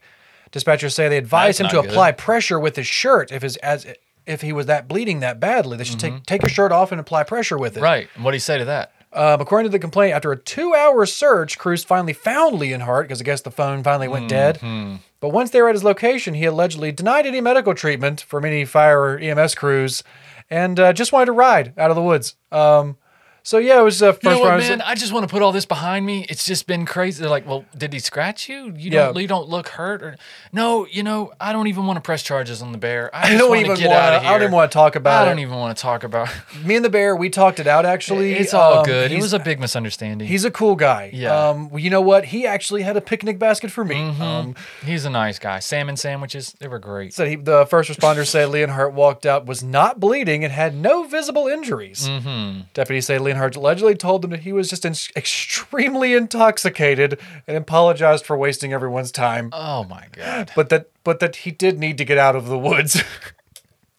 [0.53, 3.57] Dispatchers say they advised That's him to not apply pressure with his shirt if his
[3.57, 3.87] as
[4.25, 5.77] if he was that bleeding that badly.
[5.77, 7.79] They should take take your shirt off and apply pressure with it.
[7.79, 7.83] Mm-hmm.
[7.83, 8.07] Right.
[8.15, 8.93] And what do you say to that?
[9.11, 13.23] Um, according to the complaint, after a two-hour search, crews finally found Leonhardt because I
[13.23, 14.55] guess the phone finally went dead.
[14.55, 14.95] Mm-hmm.
[15.19, 18.65] But once they were at his location, he allegedly denied any medical treatment from any
[18.65, 20.03] fire or EMS crews,
[20.49, 22.35] and uh, just wanted to ride out of the woods.
[22.51, 22.97] Um,
[23.43, 24.81] so yeah, it was uh, first You know what, man?
[24.81, 26.25] I just want to put all this behind me.
[26.29, 27.21] It's just been crazy.
[27.21, 28.67] They're like, well, did he scratch you?
[28.75, 29.05] You Yeah.
[29.07, 29.17] don't.
[29.21, 30.01] You don't look hurt.
[30.01, 30.15] Or
[30.51, 33.13] no, you know, I don't even want to press charges on the bear.
[33.13, 33.99] I, I don't want even to get want.
[34.01, 35.43] out of I don't even want to talk about I don't it.
[35.43, 36.29] even want to talk about.
[36.63, 37.85] Me and the bear, we talked it out.
[37.85, 39.11] Actually, It's all Um, good.
[39.11, 40.27] It was a big misunderstanding.
[40.27, 41.09] He's a cool guy.
[41.13, 41.49] Yeah.
[41.49, 42.25] Um, well, you know what?
[42.25, 43.95] He actually had a picnic basket for me.
[43.95, 44.21] Mm-hmm.
[44.21, 45.59] Um, He's a nice guy.
[45.59, 47.13] Salmon sandwiches, they were great.
[47.13, 51.03] said he, the first responders say Leonhardt walked out, was not bleeding, and had no
[51.03, 52.07] visible injuries.
[52.07, 52.61] Mm-hmm.
[52.73, 57.57] Deputies say That's and allegedly told them that he was just in- extremely intoxicated and
[57.57, 59.49] apologized for wasting everyone's time.
[59.53, 60.51] Oh my god.
[60.55, 63.01] But that but that he did need to get out of the woods.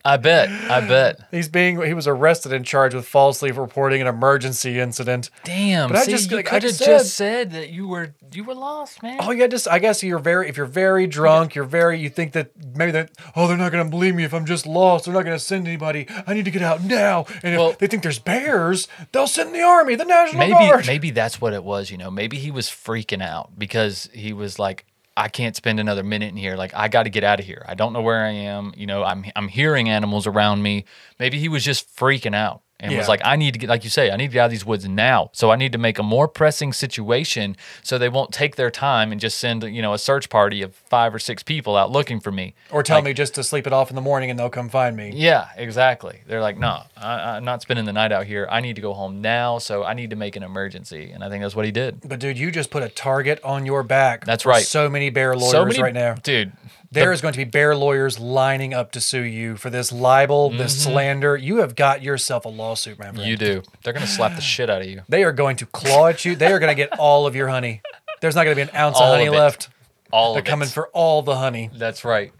[0.06, 0.50] I bet.
[0.70, 1.18] I bet.
[1.30, 5.30] He's being he was arrested and charged with falsely reporting an emergency incident.
[5.44, 5.88] Damn.
[5.88, 8.54] But I just- you like I could have just said that you were you were
[8.54, 9.16] lost, man.
[9.20, 12.32] Oh yeah, just I guess you're very if you're very drunk, you're very you think
[12.32, 15.06] that maybe that oh they're not gonna believe me if I'm just lost.
[15.06, 16.06] They're not gonna send anybody.
[16.26, 17.24] I need to get out now.
[17.42, 20.86] And if Well- they think there's bears, they'll send the army, the National maybe Guard.
[20.86, 21.90] maybe that's what it was.
[21.90, 24.84] You know, maybe he was freaking out because he was like,
[25.16, 26.56] I can't spend another minute in here.
[26.56, 27.64] Like I got to get out of here.
[27.68, 28.72] I don't know where I am.
[28.76, 30.84] You know, I'm I'm hearing animals around me.
[31.18, 33.90] Maybe he was just freaking out and was like, I need to get, like you
[33.90, 35.30] say, I need to get out of these woods now.
[35.32, 39.10] So I need to make a more pressing situation so they won't take their time
[39.12, 42.20] and just send you know a search party of five or six people out looking
[42.20, 42.54] for me.
[42.70, 44.68] Or tell Like, me just to sleep it off in the morning and they'll come
[44.68, 45.12] find me.
[45.14, 46.20] Yeah, exactly.
[46.26, 48.46] They're like, no, I, I'm not spending the night out here.
[48.50, 51.28] I need to go home now, so I need to make an emergency, and I
[51.28, 52.00] think that's what he did.
[52.04, 54.24] But dude, you just put a target on your back.
[54.24, 54.64] That's right.
[54.64, 56.14] So many bear lawyers so many right now.
[56.14, 56.52] dude.
[56.94, 60.50] There is going to be bear lawyers lining up to sue you for this libel,
[60.50, 60.92] this mm-hmm.
[60.92, 61.36] slander.
[61.36, 63.16] You have got yourself a lawsuit, man.
[63.16, 63.62] You do.
[63.82, 65.02] They're gonna slap the shit out of you.
[65.08, 66.36] They are going to claw at you.
[66.36, 67.82] They are going to get all of your honey.
[68.20, 69.32] There's not going to be an ounce All of honey it.
[69.32, 69.68] left.
[70.10, 70.50] All They're of it.
[70.50, 71.68] coming for all the honey.
[71.74, 72.32] That's right.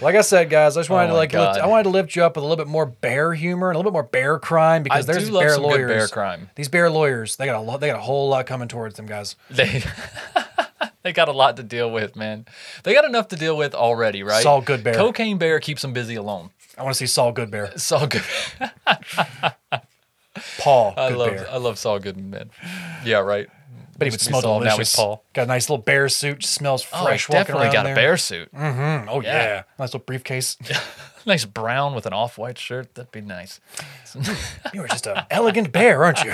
[0.00, 1.58] Like I said, guys, I just wanted Oh to my like lift, God.
[1.58, 3.78] I wanted to lift you up with a little bit more bear humor and a
[3.78, 5.88] little bit more bear crime because I there's do love bear some good lawyers.
[5.88, 6.50] bear crime.
[6.54, 7.80] These bear lawyers, they got a lot.
[7.80, 9.34] They got a whole lot coming towards them, guys.
[9.50, 9.82] They
[11.08, 12.44] they got a lot to deal with, man.
[12.84, 14.42] They got enough to deal with already, right?
[14.42, 14.94] Saul Goodbear.
[14.94, 16.50] Cocaine Bear keeps them busy alone.
[16.76, 18.22] I want to see Saul Goodbear, Saul Good.
[20.58, 22.50] Paul I love I love Saul Goodman, man.
[23.06, 23.48] Yeah, right.
[23.96, 25.24] but he would Used to be smell Saul, now he's Paul.
[25.32, 26.44] Got a nice little bear suit.
[26.44, 27.26] Smells Oh, fresh.
[27.26, 27.92] walking definitely got there.
[27.94, 28.52] a bear suit.
[28.54, 29.32] Mm, oh yeah.
[29.42, 29.62] Yeah.
[29.78, 30.56] nice little briefcase.
[31.26, 32.94] Nice brown with an off-white shirt.
[32.94, 33.60] That'd be nice.
[34.72, 36.32] you are just an elegant bear, aren't you?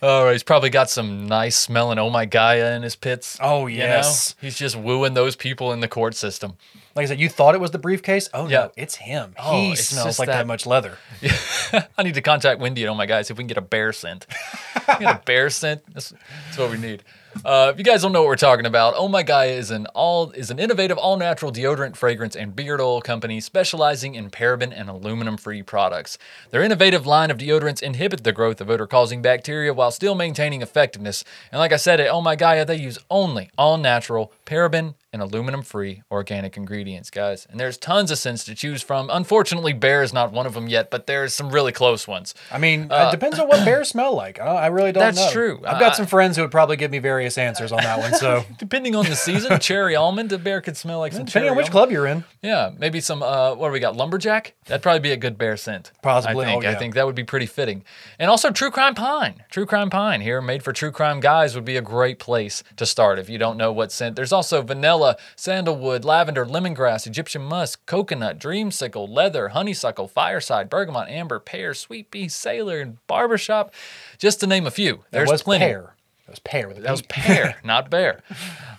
[0.00, 3.36] Oh, he's probably got some nice smelling oh my Gaia in his pits.
[3.40, 3.84] Oh, you know?
[3.84, 4.34] yes.
[4.40, 6.54] He's just wooing those people in the court system.
[6.94, 8.28] Like I said, you thought it was the briefcase.
[8.34, 8.58] Oh Yeah.
[8.58, 9.34] no, it's him.
[9.38, 10.98] Oh, he smells like that, that- much leather.
[11.20, 11.86] Yeah.
[11.98, 13.92] I need to contact Wendy and oh my Gaia if we can get a bear
[13.92, 14.26] scent.
[14.86, 15.82] get a bear scent.
[15.92, 16.10] That's,
[16.46, 17.02] that's what we need.
[17.44, 19.86] Uh, if you guys don't know what we're talking about, Oh My Gaia is an
[19.94, 24.72] all is an innovative all natural deodorant, fragrance, and beard oil company specializing in paraben
[24.74, 26.18] and aluminum free products.
[26.50, 30.62] Their innovative line of deodorants inhibit the growth of odor causing bacteria while still maintaining
[30.62, 31.24] effectiveness.
[31.50, 35.20] And like I said at Oh My Gaia, they use only all natural paraben and
[35.22, 37.46] aluminum free organic ingredients, guys.
[37.50, 39.10] And there's tons of scents to choose from.
[39.12, 42.34] Unfortunately, bear is not one of them yet, but there's some really close ones.
[42.50, 44.40] I mean, it depends on what bears smell like.
[44.40, 45.32] I, I really don't Uh, That's know.
[45.32, 45.56] true.
[45.66, 48.14] I've got I- some friends who would probably give me various answers on that one.
[48.14, 51.56] So Depending on the season, cherry almond, a bear could smell like some depending on
[51.56, 51.72] which almond.
[51.72, 53.22] club you're in, Yeah, maybe some.
[53.22, 53.96] Uh, what do we got?
[53.96, 54.54] Lumberjack.
[54.66, 55.92] That'd probably be a good bear scent.
[56.02, 56.64] Possibly, I think.
[56.64, 57.84] oh, I think that would be pretty fitting.
[58.18, 59.44] And also, True Crime Pine.
[59.50, 62.86] True Crime Pine here, made for true crime guys, would be a great place to
[62.86, 64.16] start if you don't know what scent.
[64.16, 65.01] There's also vanilla,
[65.36, 72.28] sandalwood, lavender, lemongrass, Egyptian musk, coconut, dreamsicle, leather, honeysuckle, fireside, bergamot, amber, pear, sweet pea,
[72.28, 73.72] sailor, and barbershop,
[74.18, 75.04] just to name a few.
[75.10, 75.64] There's was plenty.
[75.66, 75.94] pear.
[76.26, 78.22] That was pear with a That was pear, not bear.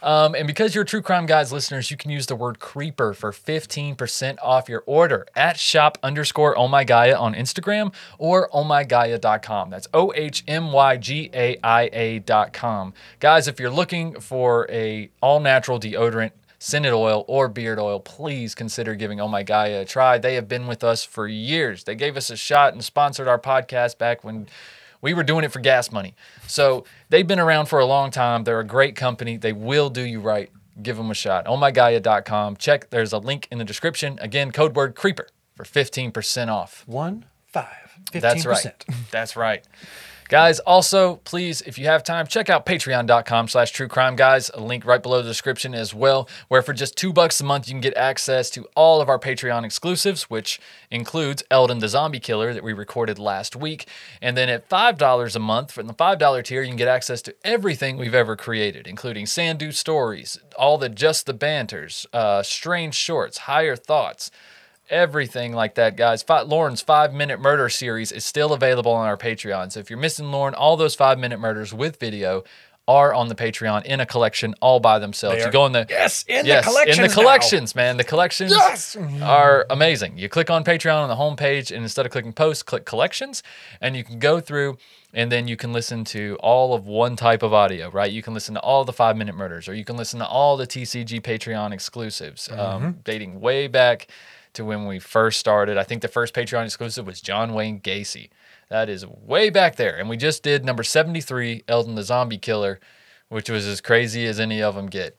[0.01, 3.31] Um, and because you're True Crime Guys listeners, you can use the word creeper for
[3.31, 9.69] 15% off your order at shop underscore oh my Gaia on Instagram or ohmygaia.com.
[9.69, 12.93] That's O H M Y G A I A.com.
[13.19, 18.55] Guys, if you're looking for a all natural deodorant, scented oil or beard oil, please
[18.55, 20.17] consider giving Oh My Gaia a try.
[20.17, 21.83] They have been with us for years.
[21.83, 24.47] They gave us a shot and sponsored our podcast back when
[25.03, 26.15] we were doing it for gas money.
[26.47, 28.45] So they've been around for a long time.
[28.45, 29.37] They're a great company.
[29.37, 30.49] They will do you right.
[30.81, 31.45] Give them a shot.
[31.45, 32.55] OhMyGaia.com.
[32.55, 32.89] Check.
[32.89, 34.17] There's a link in the description.
[34.21, 36.83] Again, code word creeper for 15% off.
[36.87, 37.67] One five.
[38.11, 38.21] 15%.
[38.21, 38.85] That's right.
[39.11, 39.67] That's right.
[40.33, 44.49] Guys, also, please, if you have time, check out patreon.com slash true crime guys.
[44.55, 47.67] A link right below the description as well, where for just two bucks a month,
[47.67, 50.59] you can get access to all of our Patreon exclusives, which
[50.89, 53.87] includes Eldon the Zombie Killer that we recorded last week.
[54.23, 57.35] And then at $5 a month, from the $5 tier, you can get access to
[57.43, 63.37] everything we've ever created, including Sandu Stories, all the Just the Banters, uh, Strange Shorts,
[63.37, 64.31] Higher Thoughts,
[64.89, 66.23] everything like that, guys.
[66.23, 69.71] Fi Lauren's five minute murder series is still available on our Patreon.
[69.71, 72.43] So if you're missing Lauren, all those five minute murders with video
[72.85, 75.37] are on the Patreon in a collection all by themselves.
[75.37, 76.97] They You go in the Yes, in yes, the collections.
[76.97, 77.13] in the now.
[77.13, 77.95] collections, man.
[77.95, 78.97] The collections Yes!
[79.21, 80.17] are amazing.
[80.17, 83.41] You click on Patreon on the homepage, and instead of clicking posts, click collections,
[83.79, 84.77] and you can go through,
[85.13, 88.11] and then you can listen to all of one type of audio, right?
[88.11, 90.57] You can listen to all the five minute murders, or you can listen to all
[90.57, 92.59] the TCG Patreon exclusives, Mm-hmm.
[92.59, 94.07] um, dating way back
[94.53, 95.77] to when we first started.
[95.77, 98.29] I think the first Patreon exclusive was John Wayne Gacy.
[98.69, 99.97] That is way back there.
[99.97, 102.79] And we just did number 73, Eldon the Zombie Killer,
[103.29, 105.17] which was as crazy as any of them get.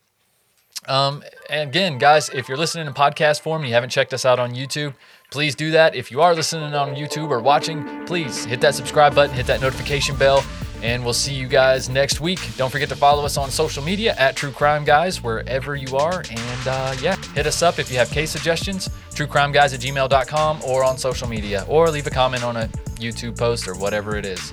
[0.86, 4.24] Um, and again, guys, if you're listening in podcast form and you haven't checked us
[4.24, 4.94] out on YouTube,
[5.30, 5.94] please do that.
[5.94, 9.60] If you are listening on YouTube or watching, please hit that subscribe button, hit that
[9.60, 10.44] notification bell,
[10.84, 12.38] and we'll see you guys next week.
[12.56, 16.22] Don't forget to follow us on social media at True Crime Guys, wherever you are.
[16.30, 20.84] And uh, yeah, hit us up if you have case suggestions, truecrimeguys at gmail.com or
[20.84, 24.52] on social media, or leave a comment on a YouTube post or whatever it is.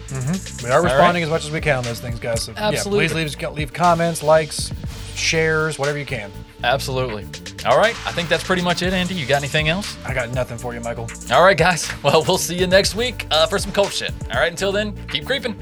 [0.64, 0.92] We are right.
[0.94, 2.44] responding as much as we can on those things, guys.
[2.44, 3.04] So, Absolutely.
[3.04, 4.72] Yeah, please leave leave comments, likes,
[5.16, 6.32] shares, whatever you can.
[6.64, 7.28] Absolutely.
[7.66, 9.16] All right, I think that's pretty much it, Andy.
[9.16, 9.98] You got anything else?
[10.06, 11.10] I got nothing for you, Michael.
[11.32, 11.92] All right, guys.
[12.04, 14.12] Well, we'll see you next week uh, for some cult shit.
[14.32, 15.56] All right, until then, keep creeping.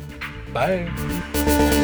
[0.53, 1.78] Bye.